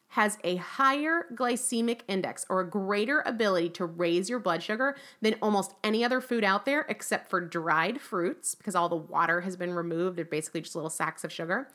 has 0.09 0.39
a 0.45 0.57
higher 0.57 1.27
glycemic 1.35 2.01
index 2.09 2.47
or 2.49 2.61
a 2.61 2.69
greater 2.69 3.23
ability 3.27 3.69
to 3.71 3.85
raise 3.85 4.31
your 4.31 4.39
blood 4.39 4.63
sugar 4.63 4.97
than 5.21 5.37
almost 5.43 5.75
any 5.83 6.05
other 6.05 6.21
food 6.21 6.45
out 6.45 6.65
there 6.65 6.87
except 6.89 7.29
for 7.29 7.41
dried 7.41 8.01
fruits 8.01 8.55
because 8.55 8.75
all 8.75 8.89
the 8.89 8.97
water 8.97 9.43
has 9.43 9.57
been 9.57 9.73
removed. 9.73 10.17
They're 10.17 10.25
basically 10.25 10.61
just 10.63 10.75
little 10.75 10.91
sacks 10.91 11.25
of 11.25 11.33
sugar, 11.33 11.69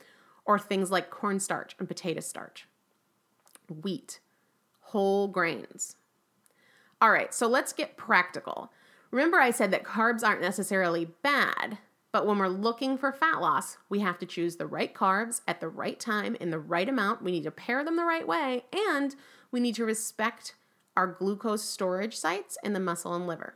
or 0.44 0.58
things 0.58 0.90
like 0.90 1.10
cornstarch 1.10 1.76
and 1.78 1.86
potato 1.86 2.20
starch. 2.20 2.66
Wheat, 3.82 4.20
whole 4.80 5.28
grains. 5.28 5.96
All 7.00 7.10
right, 7.10 7.34
so 7.34 7.46
let's 7.46 7.72
get 7.72 7.96
practical. 7.96 8.72
Remember, 9.10 9.38
I 9.38 9.50
said 9.50 9.70
that 9.72 9.84
carbs 9.84 10.24
aren't 10.24 10.40
necessarily 10.40 11.06
bad, 11.22 11.78
but 12.12 12.26
when 12.26 12.38
we're 12.38 12.48
looking 12.48 12.98
for 12.98 13.10
fat 13.10 13.40
loss, 13.40 13.78
we 13.88 14.00
have 14.00 14.18
to 14.18 14.26
choose 14.26 14.56
the 14.56 14.66
right 14.66 14.94
carbs 14.94 15.40
at 15.48 15.60
the 15.60 15.68
right 15.68 15.98
time 15.98 16.36
in 16.36 16.50
the 16.50 16.58
right 16.58 16.88
amount. 16.88 17.22
We 17.22 17.32
need 17.32 17.44
to 17.44 17.50
pair 17.50 17.82
them 17.82 17.96
the 17.96 18.04
right 18.04 18.28
way, 18.28 18.66
and 18.90 19.16
we 19.50 19.60
need 19.60 19.74
to 19.76 19.86
respect 19.86 20.54
our 20.94 21.06
glucose 21.06 21.64
storage 21.64 22.14
sites 22.14 22.58
in 22.62 22.74
the 22.74 22.80
muscle 22.80 23.14
and 23.14 23.26
liver. 23.26 23.54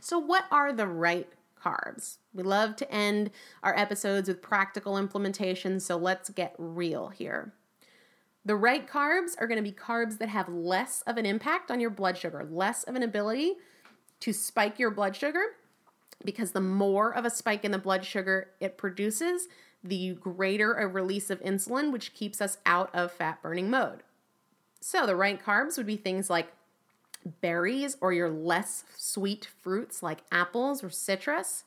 So, 0.00 0.18
what 0.18 0.46
are 0.50 0.72
the 0.72 0.86
right 0.86 1.28
carbs? 1.62 2.16
We 2.32 2.42
love 2.42 2.74
to 2.76 2.90
end 2.90 3.30
our 3.62 3.76
episodes 3.76 4.28
with 4.28 4.40
practical 4.40 4.96
implementation, 4.96 5.78
so 5.78 5.98
let's 5.98 6.30
get 6.30 6.54
real 6.56 7.08
here. 7.08 7.52
The 8.46 8.56
right 8.56 8.88
carbs 8.88 9.34
are 9.38 9.46
going 9.46 9.62
to 9.62 9.70
be 9.70 9.76
carbs 9.76 10.16
that 10.18 10.30
have 10.30 10.48
less 10.48 11.02
of 11.02 11.18
an 11.18 11.26
impact 11.26 11.70
on 11.70 11.80
your 11.80 11.90
blood 11.90 12.16
sugar, 12.16 12.48
less 12.50 12.82
of 12.84 12.94
an 12.94 13.02
ability 13.02 13.56
to 14.20 14.32
spike 14.32 14.78
your 14.78 14.90
blood 14.90 15.14
sugar 15.14 15.42
because 16.24 16.52
the 16.52 16.60
more 16.60 17.14
of 17.14 17.24
a 17.24 17.30
spike 17.30 17.64
in 17.64 17.70
the 17.70 17.78
blood 17.78 18.04
sugar 18.04 18.48
it 18.60 18.76
produces, 18.76 19.48
the 19.82 20.14
greater 20.14 20.74
a 20.74 20.86
release 20.86 21.30
of 21.30 21.40
insulin, 21.42 21.92
which 21.92 22.14
keeps 22.14 22.40
us 22.40 22.58
out 22.66 22.94
of 22.94 23.12
fat 23.12 23.40
burning 23.42 23.70
mode. 23.70 24.02
So, 24.80 25.06
the 25.06 25.16
right 25.16 25.42
carbs 25.42 25.76
would 25.76 25.86
be 25.86 25.96
things 25.96 26.30
like 26.30 26.52
berries 27.40 27.96
or 28.00 28.12
your 28.12 28.30
less 28.30 28.84
sweet 28.96 29.48
fruits 29.60 30.02
like 30.02 30.20
apples 30.30 30.82
or 30.82 30.90
citrus. 30.90 31.64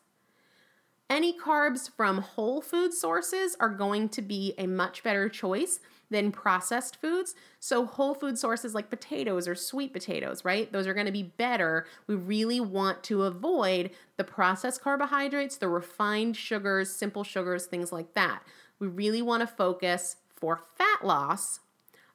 Any 1.10 1.38
carbs 1.38 1.90
from 1.90 2.20
whole 2.20 2.62
food 2.62 2.94
sources 2.94 3.58
are 3.60 3.70
going 3.70 4.10
to 4.10 4.22
be 4.22 4.54
a 4.58 4.66
much 4.66 5.04
better 5.04 5.28
choice 5.28 5.80
than 6.12 6.32
processed 6.32 6.97
foods. 6.97 7.34
So, 7.60 7.86
whole 7.86 8.13
food 8.13 8.38
sources 8.38 8.76
like 8.76 8.89
potatoes 8.89 9.47
or 9.47 9.56
sweet 9.56 9.93
potatoes, 9.93 10.45
right? 10.45 10.71
Those 10.71 10.86
are 10.86 10.93
going 10.93 11.08
to 11.08 11.12
be 11.12 11.24
better. 11.24 11.88
We 12.06 12.15
really 12.15 12.60
want 12.60 13.02
to 13.04 13.24
avoid 13.24 13.91
the 14.17 14.24
processed 14.24 14.82
carbohydrates, 14.82 15.58
the 15.58 15.69
refined 15.69 16.38
sugars, 16.38 16.91
simple 16.91 17.24
sugars, 17.24 17.65
things 17.65 17.91
like 17.91 18.13
that. 18.13 18.43
We 18.78 18.88
really 18.88 19.21
want 19.21 19.41
to 19.41 19.47
focus 19.47 20.17
for 20.36 20.60
fat 20.78 21.04
loss 21.04 21.62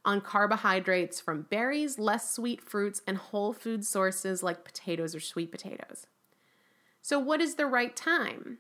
on 0.04 0.20
carbohydrates 0.20 1.20
from 1.20 1.42
berries, 1.42 1.98
less 1.98 2.30
sweet 2.30 2.61
fruits, 2.61 3.02
and 3.06 3.16
whole 3.16 3.52
food 3.52 3.85
sources 3.85 4.42
like 4.42 4.64
potatoes 4.64 5.14
or 5.14 5.20
sweet 5.20 5.50
potatoes. 5.50 6.06
So, 7.02 7.18
what 7.18 7.40
is 7.40 7.54
the 7.54 7.66
right 7.66 7.96
time? 7.96 8.59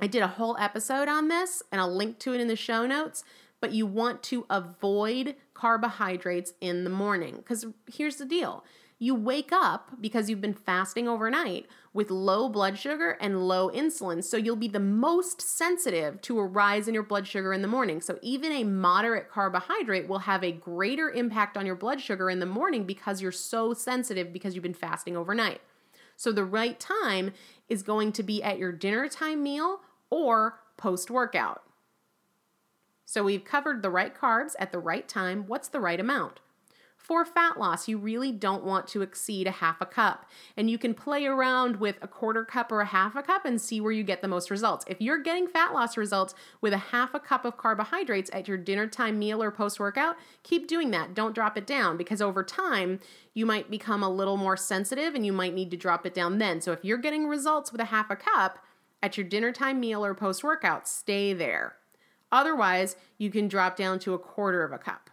I 0.00 0.06
did 0.06 0.22
a 0.22 0.28
whole 0.28 0.56
episode 0.58 1.08
on 1.08 1.28
this, 1.28 1.62
and 1.70 1.80
I'll 1.80 1.94
link 1.94 2.18
to 2.20 2.34
it 2.34 2.40
in 2.40 2.48
the 2.48 2.56
show 2.56 2.86
notes 2.86 3.22
but 3.64 3.72
you 3.72 3.86
want 3.86 4.22
to 4.22 4.44
avoid 4.50 5.36
carbohydrates 5.54 6.52
in 6.60 6.84
the 6.84 6.90
morning. 6.90 7.36
Because 7.36 7.64
here's 7.90 8.16
the 8.16 8.26
deal 8.26 8.62
you 8.98 9.14
wake 9.14 9.52
up 9.52 9.92
because 10.02 10.28
you've 10.28 10.42
been 10.42 10.52
fasting 10.52 11.08
overnight 11.08 11.66
with 11.94 12.10
low 12.10 12.50
blood 12.50 12.78
sugar 12.78 13.16
and 13.22 13.48
low 13.48 13.70
insulin. 13.70 14.22
So 14.22 14.36
you'll 14.36 14.54
be 14.54 14.68
the 14.68 14.80
most 14.80 15.40
sensitive 15.40 16.20
to 16.20 16.38
a 16.40 16.44
rise 16.44 16.88
in 16.88 16.92
your 16.92 17.04
blood 17.04 17.26
sugar 17.26 17.54
in 17.54 17.62
the 17.62 17.68
morning. 17.68 18.02
So 18.02 18.18
even 18.20 18.52
a 18.52 18.64
moderate 18.64 19.30
carbohydrate 19.30 20.08
will 20.08 20.18
have 20.18 20.44
a 20.44 20.52
greater 20.52 21.08
impact 21.08 21.56
on 21.56 21.64
your 21.64 21.74
blood 21.74 22.02
sugar 22.02 22.28
in 22.28 22.40
the 22.40 22.46
morning 22.46 22.84
because 22.84 23.22
you're 23.22 23.32
so 23.32 23.72
sensitive 23.72 24.30
because 24.30 24.54
you've 24.54 24.62
been 24.62 24.74
fasting 24.74 25.16
overnight. 25.16 25.62
So 26.16 26.32
the 26.32 26.44
right 26.44 26.78
time 26.78 27.32
is 27.70 27.82
going 27.82 28.12
to 28.12 28.22
be 28.22 28.42
at 28.42 28.58
your 28.58 28.72
dinner 28.72 29.08
time 29.08 29.42
meal 29.42 29.80
or 30.10 30.60
post 30.76 31.10
workout. 31.10 31.63
So 33.14 33.22
we've 33.22 33.44
covered 33.44 33.80
the 33.80 33.90
right 33.90 34.12
carbs 34.12 34.56
at 34.58 34.72
the 34.72 34.80
right 34.80 35.06
time. 35.06 35.44
What's 35.46 35.68
the 35.68 35.78
right 35.78 36.00
amount? 36.00 36.40
For 36.96 37.24
fat 37.24 37.60
loss, 37.60 37.86
you 37.86 37.96
really 37.96 38.32
don't 38.32 38.64
want 38.64 38.88
to 38.88 39.02
exceed 39.02 39.46
a 39.46 39.52
half 39.52 39.80
a 39.80 39.86
cup. 39.86 40.28
And 40.56 40.68
you 40.68 40.78
can 40.78 40.94
play 40.94 41.24
around 41.24 41.76
with 41.76 41.94
a 42.02 42.08
quarter 42.08 42.44
cup 42.44 42.72
or 42.72 42.80
a 42.80 42.86
half 42.86 43.14
a 43.14 43.22
cup 43.22 43.44
and 43.44 43.60
see 43.60 43.80
where 43.80 43.92
you 43.92 44.02
get 44.02 44.20
the 44.20 44.26
most 44.26 44.50
results. 44.50 44.84
If 44.88 45.00
you're 45.00 45.22
getting 45.22 45.46
fat 45.46 45.72
loss 45.72 45.96
results 45.96 46.34
with 46.60 46.72
a 46.72 46.88
half 46.90 47.14
a 47.14 47.20
cup 47.20 47.44
of 47.44 47.56
carbohydrates 47.56 48.30
at 48.32 48.48
your 48.48 48.56
dinner 48.56 48.88
time 48.88 49.16
meal 49.16 49.40
or 49.40 49.52
post 49.52 49.78
workout, 49.78 50.16
keep 50.42 50.66
doing 50.66 50.90
that. 50.90 51.14
Don't 51.14 51.36
drop 51.36 51.56
it 51.56 51.68
down 51.68 51.96
because 51.96 52.20
over 52.20 52.42
time, 52.42 52.98
you 53.32 53.46
might 53.46 53.70
become 53.70 54.02
a 54.02 54.10
little 54.10 54.36
more 54.36 54.56
sensitive 54.56 55.14
and 55.14 55.24
you 55.24 55.32
might 55.32 55.54
need 55.54 55.70
to 55.70 55.76
drop 55.76 56.04
it 56.04 56.14
down 56.14 56.38
then. 56.38 56.60
So 56.60 56.72
if 56.72 56.84
you're 56.84 56.98
getting 56.98 57.28
results 57.28 57.70
with 57.70 57.80
a 57.80 57.84
half 57.84 58.10
a 58.10 58.16
cup 58.16 58.58
at 59.04 59.16
your 59.16 59.24
dinner 59.24 59.52
time 59.52 59.78
meal 59.78 60.04
or 60.04 60.16
post 60.16 60.42
workout, 60.42 60.88
stay 60.88 61.32
there. 61.32 61.76
Otherwise, 62.34 62.96
you 63.16 63.30
can 63.30 63.46
drop 63.46 63.76
down 63.76 64.00
to 64.00 64.12
a 64.12 64.18
quarter 64.18 64.64
of 64.64 64.72
a 64.72 64.78
cup. 64.78 65.08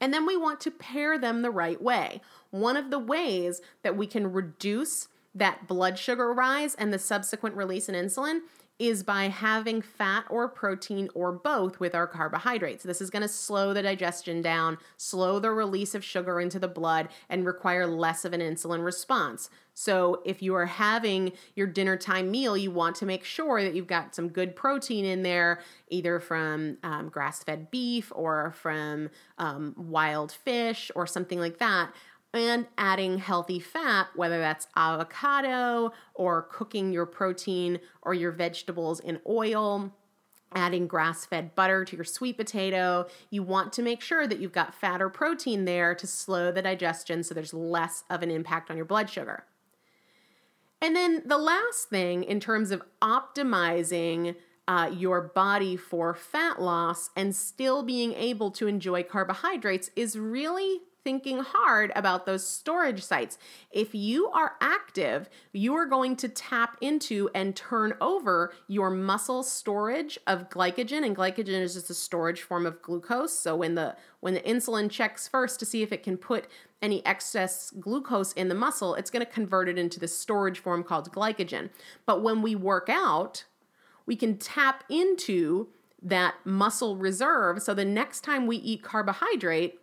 And 0.00 0.14
then 0.14 0.24
we 0.24 0.36
want 0.36 0.60
to 0.60 0.70
pair 0.70 1.18
them 1.18 1.42
the 1.42 1.50
right 1.50 1.82
way. 1.82 2.20
One 2.50 2.76
of 2.76 2.90
the 2.90 2.98
ways 2.98 3.60
that 3.82 3.96
we 3.96 4.06
can 4.06 4.32
reduce 4.32 5.08
that 5.34 5.66
blood 5.66 5.98
sugar 5.98 6.32
rise 6.32 6.76
and 6.76 6.92
the 6.92 6.98
subsequent 7.00 7.56
release 7.56 7.88
in 7.88 7.96
insulin 7.96 8.42
is 8.78 9.02
by 9.02 9.24
having 9.24 9.80
fat 9.80 10.24
or 10.28 10.48
protein 10.48 11.08
or 11.14 11.32
both 11.32 11.80
with 11.80 11.94
our 11.94 12.06
carbohydrates. 12.06 12.84
This 12.84 13.00
is 13.00 13.10
going 13.10 13.22
to 13.22 13.28
slow 13.28 13.72
the 13.72 13.82
digestion 13.82 14.42
down, 14.42 14.78
slow 14.96 15.38
the 15.38 15.50
release 15.50 15.94
of 15.94 16.04
sugar 16.04 16.40
into 16.40 16.58
the 16.58 16.68
blood, 16.68 17.08
and 17.28 17.46
require 17.46 17.86
less 17.86 18.24
of 18.24 18.32
an 18.32 18.40
insulin 18.40 18.84
response. 18.84 19.48
So, 19.78 20.22
if 20.24 20.40
you 20.40 20.54
are 20.54 20.66
having 20.66 21.32
your 21.54 21.66
dinner 21.66 21.98
time 21.98 22.30
meal, 22.30 22.56
you 22.56 22.70
want 22.70 22.96
to 22.96 23.06
make 23.06 23.24
sure 23.24 23.62
that 23.62 23.74
you've 23.74 23.86
got 23.86 24.14
some 24.14 24.28
good 24.28 24.56
protein 24.56 25.04
in 25.04 25.22
there, 25.22 25.60
either 25.88 26.18
from 26.18 26.78
um, 26.82 27.10
grass 27.10 27.42
fed 27.42 27.70
beef 27.70 28.10
or 28.14 28.54
from 28.56 29.10
um, 29.36 29.74
wild 29.76 30.32
fish 30.32 30.90
or 30.94 31.06
something 31.06 31.38
like 31.38 31.58
that 31.58 31.92
and 32.36 32.66
adding 32.78 33.18
healthy 33.18 33.58
fat, 33.58 34.08
whether 34.14 34.38
that's 34.38 34.68
avocado 34.76 35.92
or 36.14 36.42
cooking 36.42 36.92
your 36.92 37.06
protein 37.06 37.80
or 38.02 38.14
your 38.14 38.32
vegetables 38.32 39.00
in 39.00 39.20
oil. 39.26 39.92
Adding 40.54 40.86
grass 40.86 41.26
fed 41.26 41.54
butter 41.54 41.84
to 41.84 41.96
your 41.96 42.04
sweet 42.04 42.36
potato. 42.36 43.06
You 43.30 43.42
want 43.42 43.72
to 43.74 43.82
make 43.82 44.00
sure 44.00 44.26
that 44.26 44.38
you've 44.38 44.52
got 44.52 44.74
fat 44.74 45.02
or 45.02 45.08
protein 45.08 45.64
there 45.64 45.94
to 45.94 46.06
slow 46.06 46.52
the 46.52 46.62
digestion 46.62 47.22
so 47.24 47.34
there's 47.34 47.52
less 47.52 48.04
of 48.08 48.22
an 48.22 48.30
impact 48.30 48.70
on 48.70 48.76
your 48.76 48.86
blood 48.86 49.10
sugar. 49.10 49.44
And 50.80 50.94
then 50.94 51.22
the 51.26 51.38
last 51.38 51.88
thing 51.88 52.22
in 52.22 52.38
terms 52.38 52.70
of 52.70 52.82
optimizing 53.02 54.36
uh, 54.68 54.90
your 54.92 55.20
body 55.20 55.76
for 55.76 56.14
fat 56.14 56.60
loss 56.60 57.10
and 57.16 57.34
still 57.34 57.82
being 57.82 58.12
able 58.14 58.50
to 58.52 58.66
enjoy 58.66 59.02
carbohydrates 59.02 59.90
is 59.96 60.18
really 60.18 60.80
thinking 61.06 61.38
hard 61.38 61.92
about 61.94 62.26
those 62.26 62.44
storage 62.44 63.00
sites. 63.00 63.38
If 63.70 63.94
you 63.94 64.26
are 64.30 64.54
active, 64.60 65.30
you 65.52 65.72
are 65.76 65.86
going 65.86 66.16
to 66.16 66.28
tap 66.28 66.76
into 66.80 67.30
and 67.32 67.54
turn 67.54 67.94
over 68.00 68.52
your 68.66 68.90
muscle 68.90 69.44
storage 69.44 70.18
of 70.26 70.50
glycogen 70.50 71.06
and 71.06 71.14
glycogen 71.14 71.62
is 71.62 71.74
just 71.74 71.90
a 71.90 71.94
storage 71.94 72.42
form 72.42 72.66
of 72.66 72.82
glucose. 72.82 73.38
So 73.38 73.54
when 73.54 73.76
the 73.76 73.94
when 74.18 74.34
the 74.34 74.40
insulin 74.40 74.90
checks 74.90 75.28
first 75.28 75.60
to 75.60 75.64
see 75.64 75.84
if 75.84 75.92
it 75.92 76.02
can 76.02 76.16
put 76.16 76.48
any 76.82 77.06
excess 77.06 77.70
glucose 77.78 78.32
in 78.32 78.48
the 78.48 78.56
muscle, 78.56 78.96
it's 78.96 79.10
going 79.10 79.24
to 79.24 79.30
convert 79.30 79.68
it 79.68 79.78
into 79.78 80.00
this 80.00 80.18
storage 80.18 80.58
form 80.58 80.82
called 80.82 81.12
glycogen. 81.12 81.70
But 82.04 82.20
when 82.24 82.42
we 82.42 82.56
work 82.56 82.88
out, 82.90 83.44
we 84.06 84.16
can 84.16 84.38
tap 84.38 84.82
into 84.88 85.68
that 86.02 86.34
muscle 86.44 86.96
reserve 86.96 87.62
so 87.62 87.74
the 87.74 87.84
next 87.84 88.22
time 88.22 88.48
we 88.48 88.56
eat 88.56 88.82
carbohydrate 88.82 89.78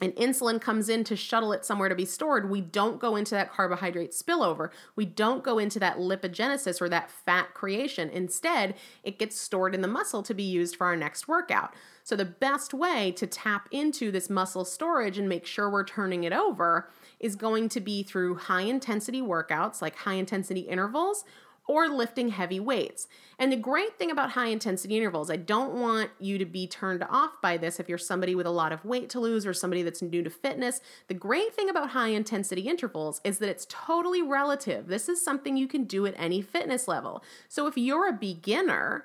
and 0.00 0.14
insulin 0.16 0.60
comes 0.60 0.88
in 0.88 1.04
to 1.04 1.16
shuttle 1.16 1.52
it 1.52 1.64
somewhere 1.64 1.88
to 1.88 1.94
be 1.94 2.04
stored, 2.04 2.50
we 2.50 2.60
don't 2.60 2.98
go 2.98 3.16
into 3.16 3.34
that 3.34 3.52
carbohydrate 3.52 4.12
spillover. 4.12 4.70
We 4.96 5.04
don't 5.04 5.44
go 5.44 5.58
into 5.58 5.78
that 5.80 5.98
lipogenesis 5.98 6.80
or 6.80 6.88
that 6.88 7.10
fat 7.10 7.54
creation. 7.54 8.08
Instead, 8.10 8.74
it 9.04 9.18
gets 9.18 9.38
stored 9.38 9.74
in 9.74 9.82
the 9.82 9.88
muscle 9.88 10.22
to 10.22 10.34
be 10.34 10.42
used 10.42 10.76
for 10.76 10.86
our 10.86 10.96
next 10.96 11.28
workout. 11.28 11.74
So, 12.02 12.16
the 12.16 12.24
best 12.24 12.72
way 12.72 13.12
to 13.12 13.26
tap 13.26 13.68
into 13.70 14.10
this 14.10 14.30
muscle 14.30 14.64
storage 14.64 15.18
and 15.18 15.28
make 15.28 15.46
sure 15.46 15.70
we're 15.70 15.84
turning 15.84 16.24
it 16.24 16.32
over 16.32 16.90
is 17.20 17.36
going 17.36 17.68
to 17.68 17.80
be 17.80 18.02
through 18.02 18.36
high 18.36 18.62
intensity 18.62 19.20
workouts 19.20 19.82
like 19.82 19.96
high 19.96 20.14
intensity 20.14 20.60
intervals 20.60 21.24
or 21.70 21.88
lifting 21.88 22.30
heavy 22.30 22.58
weights. 22.58 23.06
And 23.38 23.52
the 23.52 23.56
great 23.56 23.96
thing 23.96 24.10
about 24.10 24.32
high 24.32 24.48
intensity 24.48 24.96
intervals, 24.96 25.30
I 25.30 25.36
don't 25.36 25.74
want 25.74 26.10
you 26.18 26.36
to 26.36 26.44
be 26.44 26.66
turned 26.66 27.04
off 27.08 27.40
by 27.40 27.56
this 27.58 27.78
if 27.78 27.88
you're 27.88 27.96
somebody 27.96 28.34
with 28.34 28.44
a 28.44 28.50
lot 28.50 28.72
of 28.72 28.84
weight 28.84 29.08
to 29.10 29.20
lose 29.20 29.46
or 29.46 29.54
somebody 29.54 29.84
that's 29.84 30.02
new 30.02 30.24
to 30.24 30.30
fitness. 30.30 30.80
The 31.06 31.14
great 31.14 31.54
thing 31.54 31.70
about 31.70 31.90
high 31.90 32.08
intensity 32.08 32.62
intervals 32.62 33.20
is 33.22 33.38
that 33.38 33.48
it's 33.48 33.68
totally 33.70 34.20
relative. 34.20 34.88
This 34.88 35.08
is 35.08 35.24
something 35.24 35.56
you 35.56 35.68
can 35.68 35.84
do 35.84 36.06
at 36.06 36.14
any 36.16 36.42
fitness 36.42 36.88
level. 36.88 37.22
So 37.48 37.68
if 37.68 37.78
you're 37.78 38.08
a 38.08 38.12
beginner, 38.12 39.04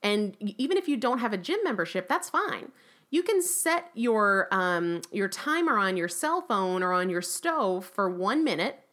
and 0.00 0.36
even 0.40 0.76
if 0.76 0.86
you 0.86 0.96
don't 0.96 1.18
have 1.18 1.32
a 1.32 1.38
gym 1.38 1.58
membership, 1.64 2.06
that's 2.06 2.30
fine 2.30 2.70
you 3.08 3.22
can 3.22 3.40
set 3.40 3.88
your 3.94 4.48
um, 4.50 5.00
your 5.12 5.28
timer 5.28 5.78
on 5.78 5.96
your 5.96 6.08
cell 6.08 6.42
phone 6.42 6.82
or 6.82 6.92
on 6.92 7.08
your 7.08 7.22
stove 7.22 7.84
for 7.84 8.10
one 8.10 8.42
minute 8.42 8.85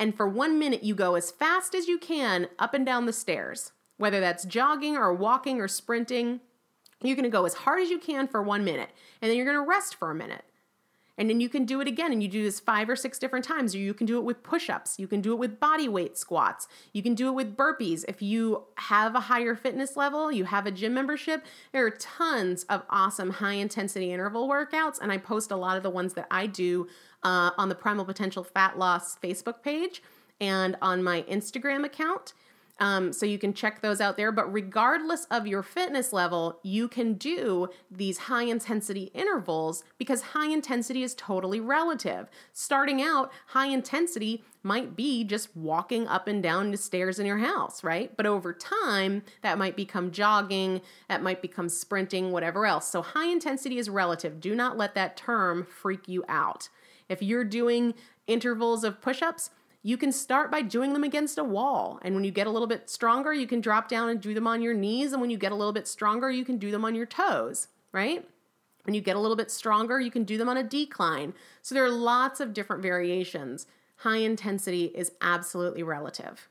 and 0.00 0.16
for 0.16 0.26
one 0.26 0.58
minute, 0.58 0.82
you 0.82 0.94
go 0.94 1.14
as 1.14 1.30
fast 1.30 1.74
as 1.74 1.86
you 1.86 1.98
can 1.98 2.48
up 2.58 2.72
and 2.72 2.86
down 2.86 3.04
the 3.04 3.12
stairs, 3.12 3.72
whether 3.98 4.18
that's 4.18 4.44
jogging 4.44 4.96
or 4.96 5.12
walking 5.12 5.60
or 5.60 5.68
sprinting. 5.68 6.40
You're 7.02 7.16
gonna 7.16 7.28
go 7.28 7.44
as 7.44 7.52
hard 7.52 7.82
as 7.82 7.90
you 7.90 7.98
can 7.98 8.26
for 8.26 8.42
one 8.42 8.64
minute, 8.64 8.88
and 9.20 9.30
then 9.30 9.36
you're 9.36 9.46
gonna 9.46 9.60
rest 9.60 9.94
for 9.94 10.10
a 10.10 10.14
minute. 10.14 10.44
And 11.20 11.28
then 11.28 11.38
you 11.38 11.50
can 11.50 11.66
do 11.66 11.82
it 11.82 11.86
again, 11.86 12.12
and 12.12 12.22
you 12.22 12.30
do 12.30 12.42
this 12.42 12.60
five 12.60 12.88
or 12.88 12.96
six 12.96 13.18
different 13.18 13.44
times, 13.44 13.74
or 13.74 13.78
you 13.78 13.92
can 13.92 14.06
do 14.06 14.16
it 14.16 14.24
with 14.24 14.42
push 14.42 14.70
ups. 14.70 14.98
You 14.98 15.06
can 15.06 15.20
do 15.20 15.34
it 15.34 15.38
with 15.38 15.60
body 15.60 15.86
weight 15.86 16.16
squats. 16.16 16.66
You 16.94 17.02
can 17.02 17.14
do 17.14 17.28
it 17.28 17.32
with 17.32 17.58
burpees. 17.58 18.06
If 18.08 18.22
you 18.22 18.64
have 18.76 19.14
a 19.14 19.20
higher 19.20 19.54
fitness 19.54 19.98
level, 19.98 20.32
you 20.32 20.44
have 20.44 20.64
a 20.64 20.70
gym 20.70 20.94
membership, 20.94 21.44
there 21.72 21.84
are 21.84 21.90
tons 21.90 22.64
of 22.70 22.84
awesome 22.88 23.28
high 23.32 23.52
intensity 23.52 24.14
interval 24.14 24.48
workouts. 24.48 24.98
And 24.98 25.12
I 25.12 25.18
post 25.18 25.50
a 25.50 25.56
lot 25.56 25.76
of 25.76 25.82
the 25.82 25.90
ones 25.90 26.14
that 26.14 26.26
I 26.30 26.46
do 26.46 26.88
uh, 27.22 27.50
on 27.58 27.68
the 27.68 27.74
Primal 27.74 28.06
Potential 28.06 28.42
Fat 28.42 28.78
Loss 28.78 29.18
Facebook 29.18 29.62
page 29.62 30.02
and 30.40 30.74
on 30.80 31.02
my 31.02 31.20
Instagram 31.28 31.84
account. 31.84 32.32
Um, 32.80 33.12
so 33.12 33.26
you 33.26 33.38
can 33.38 33.52
check 33.52 33.82
those 33.82 34.00
out 34.00 34.16
there. 34.16 34.32
But 34.32 34.52
regardless 34.52 35.26
of 35.26 35.46
your 35.46 35.62
fitness 35.62 36.12
level, 36.12 36.58
you 36.62 36.88
can 36.88 37.14
do 37.14 37.68
these 37.90 38.16
high 38.16 38.44
intensity 38.44 39.10
intervals 39.14 39.84
because 39.98 40.22
high 40.22 40.48
intensity 40.48 41.02
is 41.02 41.14
totally 41.14 41.60
relative. 41.60 42.28
Starting 42.54 43.02
out, 43.02 43.30
high 43.48 43.66
intensity 43.66 44.42
might 44.62 44.96
be 44.96 45.24
just 45.24 45.54
walking 45.56 46.06
up 46.08 46.26
and 46.26 46.42
down 46.42 46.70
the 46.70 46.76
stairs 46.76 47.18
in 47.18 47.26
your 47.26 47.38
house, 47.38 47.84
right? 47.84 48.16
But 48.16 48.26
over 48.26 48.52
time, 48.52 49.22
that 49.42 49.58
might 49.58 49.76
become 49.76 50.10
jogging, 50.10 50.80
that 51.08 51.22
might 51.22 51.42
become 51.42 51.68
sprinting, 51.68 52.32
whatever 52.32 52.66
else. 52.66 52.88
So 52.88 53.02
high 53.02 53.30
intensity 53.30 53.78
is 53.78 53.88
relative. 53.88 54.40
Do 54.40 54.54
not 54.54 54.76
let 54.78 54.94
that 54.94 55.16
term 55.16 55.64
freak 55.64 56.08
you 56.08 56.24
out. 56.28 56.68
If 57.08 57.22
you're 57.22 57.44
doing 57.44 57.94
intervals 58.26 58.84
of 58.84 59.00
push 59.00 59.20
ups, 59.20 59.50
you 59.82 59.96
can 59.96 60.12
start 60.12 60.50
by 60.50 60.62
doing 60.62 60.92
them 60.92 61.04
against 61.04 61.38
a 61.38 61.44
wall. 61.44 61.98
And 62.02 62.14
when 62.14 62.24
you 62.24 62.30
get 62.30 62.46
a 62.46 62.50
little 62.50 62.68
bit 62.68 62.90
stronger, 62.90 63.32
you 63.32 63.46
can 63.46 63.60
drop 63.60 63.88
down 63.88 64.10
and 64.10 64.20
do 64.20 64.34
them 64.34 64.46
on 64.46 64.60
your 64.60 64.74
knees. 64.74 65.12
And 65.12 65.20
when 65.20 65.30
you 65.30 65.38
get 65.38 65.52
a 65.52 65.54
little 65.56 65.72
bit 65.72 65.88
stronger, 65.88 66.30
you 66.30 66.44
can 66.44 66.58
do 66.58 66.70
them 66.70 66.84
on 66.84 66.94
your 66.94 67.06
toes, 67.06 67.68
right? 67.92 68.26
When 68.84 68.94
you 68.94 69.00
get 69.00 69.16
a 69.16 69.20
little 69.20 69.36
bit 69.36 69.50
stronger, 69.50 69.98
you 70.00 70.10
can 70.10 70.24
do 70.24 70.36
them 70.36 70.48
on 70.48 70.56
a 70.56 70.62
decline. 70.62 71.34
So 71.62 71.74
there 71.74 71.84
are 71.84 71.90
lots 71.90 72.40
of 72.40 72.52
different 72.52 72.82
variations. 72.82 73.66
High 73.96 74.18
intensity 74.18 74.86
is 74.86 75.12
absolutely 75.20 75.82
relative. 75.82 76.48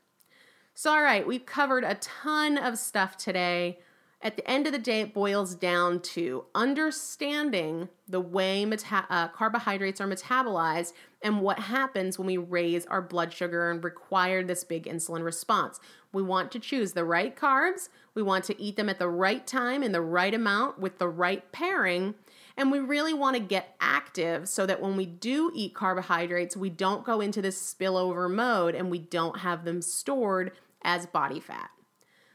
So, 0.74 0.92
all 0.92 1.02
right, 1.02 1.26
we've 1.26 1.46
covered 1.46 1.84
a 1.84 1.96
ton 1.96 2.56
of 2.56 2.78
stuff 2.78 3.16
today 3.16 3.78
at 4.22 4.36
the 4.36 4.48
end 4.48 4.66
of 4.66 4.72
the 4.72 4.78
day, 4.78 5.00
it 5.00 5.14
boils 5.14 5.54
down 5.54 6.00
to 6.00 6.44
understanding 6.54 7.88
the 8.06 8.20
way 8.20 8.66
meta- 8.66 9.06
uh, 9.08 9.28
carbohydrates 9.28 10.00
are 10.00 10.06
metabolized 10.06 10.92
and 11.22 11.40
what 11.40 11.58
happens 11.58 12.18
when 12.18 12.26
we 12.26 12.36
raise 12.36 12.84
our 12.86 13.00
blood 13.00 13.32
sugar 13.32 13.70
and 13.70 13.82
require 13.82 14.42
this 14.42 14.62
big 14.62 14.84
insulin 14.84 15.24
response. 15.24 15.80
We 16.12 16.22
want 16.22 16.52
to 16.52 16.58
choose 16.58 16.92
the 16.92 17.04
right 17.04 17.34
carbs, 17.34 17.88
we 18.14 18.22
want 18.22 18.44
to 18.44 18.60
eat 18.60 18.76
them 18.76 18.90
at 18.90 18.98
the 18.98 19.08
right 19.08 19.46
time 19.46 19.82
in 19.82 19.92
the 19.92 20.02
right 20.02 20.34
amount 20.34 20.78
with 20.78 20.98
the 20.98 21.08
right 21.08 21.50
pairing, 21.52 22.14
and 22.58 22.70
we 22.70 22.78
really 22.78 23.14
want 23.14 23.36
to 23.36 23.42
get 23.42 23.74
active 23.80 24.48
so 24.48 24.66
that 24.66 24.82
when 24.82 24.96
we 24.96 25.06
do 25.06 25.50
eat 25.54 25.74
carbohydrates, 25.74 26.56
we 26.56 26.68
don't 26.68 27.06
go 27.06 27.22
into 27.22 27.40
this 27.40 27.74
spillover 27.74 28.30
mode 28.30 28.74
and 28.74 28.90
we 28.90 28.98
don't 28.98 29.38
have 29.38 29.64
them 29.64 29.80
stored 29.80 30.52
as 30.82 31.06
body 31.06 31.40
fat. 31.40 31.70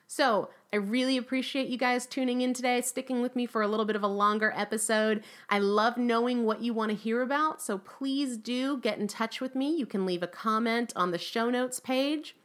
So, 0.07 0.49
I 0.75 0.79
really 0.79 1.15
appreciate 1.15 1.69
you 1.69 1.77
guys 1.77 2.05
tuning 2.05 2.41
in 2.41 2.53
today, 2.53 2.81
sticking 2.81 3.21
with 3.21 3.33
me 3.33 3.45
for 3.45 3.61
a 3.61 3.67
little 3.69 3.85
bit 3.85 3.95
of 3.95 4.03
a 4.03 4.07
longer 4.07 4.51
episode. 4.57 5.23
I 5.49 5.57
love 5.59 5.95
knowing 5.95 6.43
what 6.43 6.61
you 6.61 6.73
want 6.73 6.91
to 6.91 6.97
hear 6.97 7.21
about, 7.21 7.61
so 7.61 7.77
please 7.77 8.35
do 8.35 8.77
get 8.79 8.99
in 8.99 9.07
touch 9.07 9.39
with 9.39 9.55
me. 9.55 9.73
You 9.73 9.85
can 9.85 10.05
leave 10.05 10.21
a 10.21 10.27
comment 10.27 10.91
on 10.93 11.11
the 11.11 11.17
show 11.17 11.49
notes 11.49 11.79
page. 11.79 12.35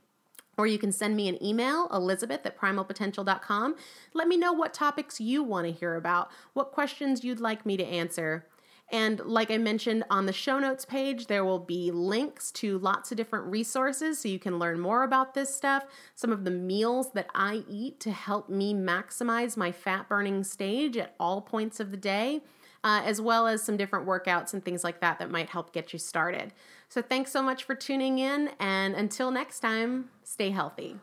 Or 0.56 0.68
you 0.68 0.78
can 0.78 0.92
send 0.92 1.16
me 1.16 1.26
an 1.26 1.44
email, 1.44 1.88
elizabeth 1.92 2.46
at 2.46 2.56
primalpotential.com. 2.56 3.74
Let 4.14 4.28
me 4.28 4.36
know 4.36 4.52
what 4.52 4.74
topics 4.74 5.20
you 5.20 5.42
want 5.42 5.66
to 5.66 5.72
hear 5.72 5.96
about, 5.96 6.30
what 6.52 6.70
questions 6.70 7.24
you'd 7.24 7.40
like 7.40 7.66
me 7.66 7.76
to 7.78 7.84
answer. 7.84 8.46
And 8.90 9.20
like 9.20 9.50
I 9.50 9.58
mentioned 9.58 10.04
on 10.10 10.26
the 10.26 10.32
show 10.32 10.58
notes 10.58 10.84
page, 10.84 11.26
there 11.26 11.44
will 11.44 11.58
be 11.58 11.90
links 11.90 12.50
to 12.52 12.78
lots 12.78 13.10
of 13.10 13.16
different 13.16 13.46
resources 13.46 14.18
so 14.18 14.28
you 14.28 14.38
can 14.38 14.58
learn 14.58 14.80
more 14.80 15.04
about 15.04 15.34
this 15.34 15.54
stuff, 15.54 15.84
some 16.14 16.32
of 16.32 16.44
the 16.44 16.50
meals 16.50 17.12
that 17.12 17.28
I 17.34 17.62
eat 17.68 18.00
to 18.00 18.10
help 18.10 18.48
me 18.48 18.74
maximize 18.74 19.56
my 19.56 19.70
fat 19.70 20.08
burning 20.08 20.42
stage 20.42 20.96
at 20.96 21.14
all 21.20 21.40
points 21.40 21.78
of 21.80 21.90
the 21.90 21.96
day. 21.96 22.42
Uh, 22.82 23.02
as 23.04 23.20
well 23.20 23.46
as 23.46 23.62
some 23.62 23.76
different 23.76 24.06
workouts 24.06 24.54
and 24.54 24.64
things 24.64 24.82
like 24.82 25.02
that 25.02 25.18
that 25.18 25.30
might 25.30 25.50
help 25.50 25.70
get 25.70 25.92
you 25.92 25.98
started. 25.98 26.50
So, 26.88 27.02
thanks 27.02 27.30
so 27.30 27.42
much 27.42 27.64
for 27.64 27.74
tuning 27.74 28.18
in, 28.18 28.52
and 28.58 28.94
until 28.94 29.30
next 29.30 29.60
time, 29.60 30.08
stay 30.24 30.48
healthy. 30.48 30.96